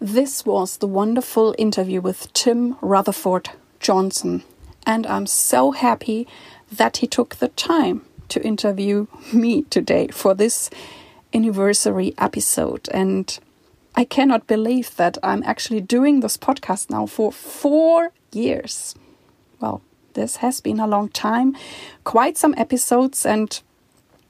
[0.00, 3.50] This was the wonderful interview with Tim Rutherford
[3.80, 4.42] Johnson,
[4.86, 6.26] and I'm so happy
[6.72, 10.70] that he took the time to interview me today for this
[11.32, 12.88] anniversary episode.
[12.92, 13.38] And
[13.94, 18.94] I cannot believe that I'm actually doing this podcast now for four years.
[19.60, 19.82] Well,
[20.14, 21.56] this has been a long time,
[22.04, 23.60] quite some episodes, and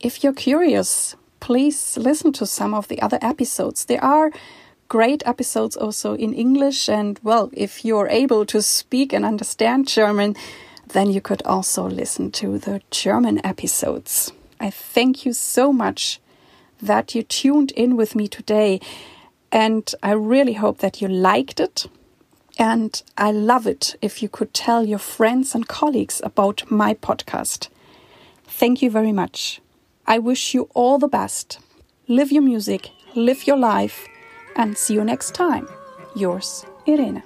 [0.00, 3.84] if you're curious, please listen to some of the other episodes.
[3.84, 4.30] There are
[4.88, 6.88] great episodes also in English.
[6.88, 10.36] And well, if you're able to speak and understand German,
[10.88, 14.32] then you could also listen to the German episodes.
[14.58, 16.20] I thank you so much
[16.80, 18.80] that you tuned in with me today.
[19.52, 21.86] And I really hope that you liked it.
[22.58, 27.68] And I love it if you could tell your friends and colleagues about my podcast.
[28.44, 29.60] Thank you very much.
[30.06, 31.58] I wish you all the best.
[32.08, 34.06] Live your music, live your life,
[34.56, 35.68] and see you next time.
[36.14, 37.22] Yours, Irene.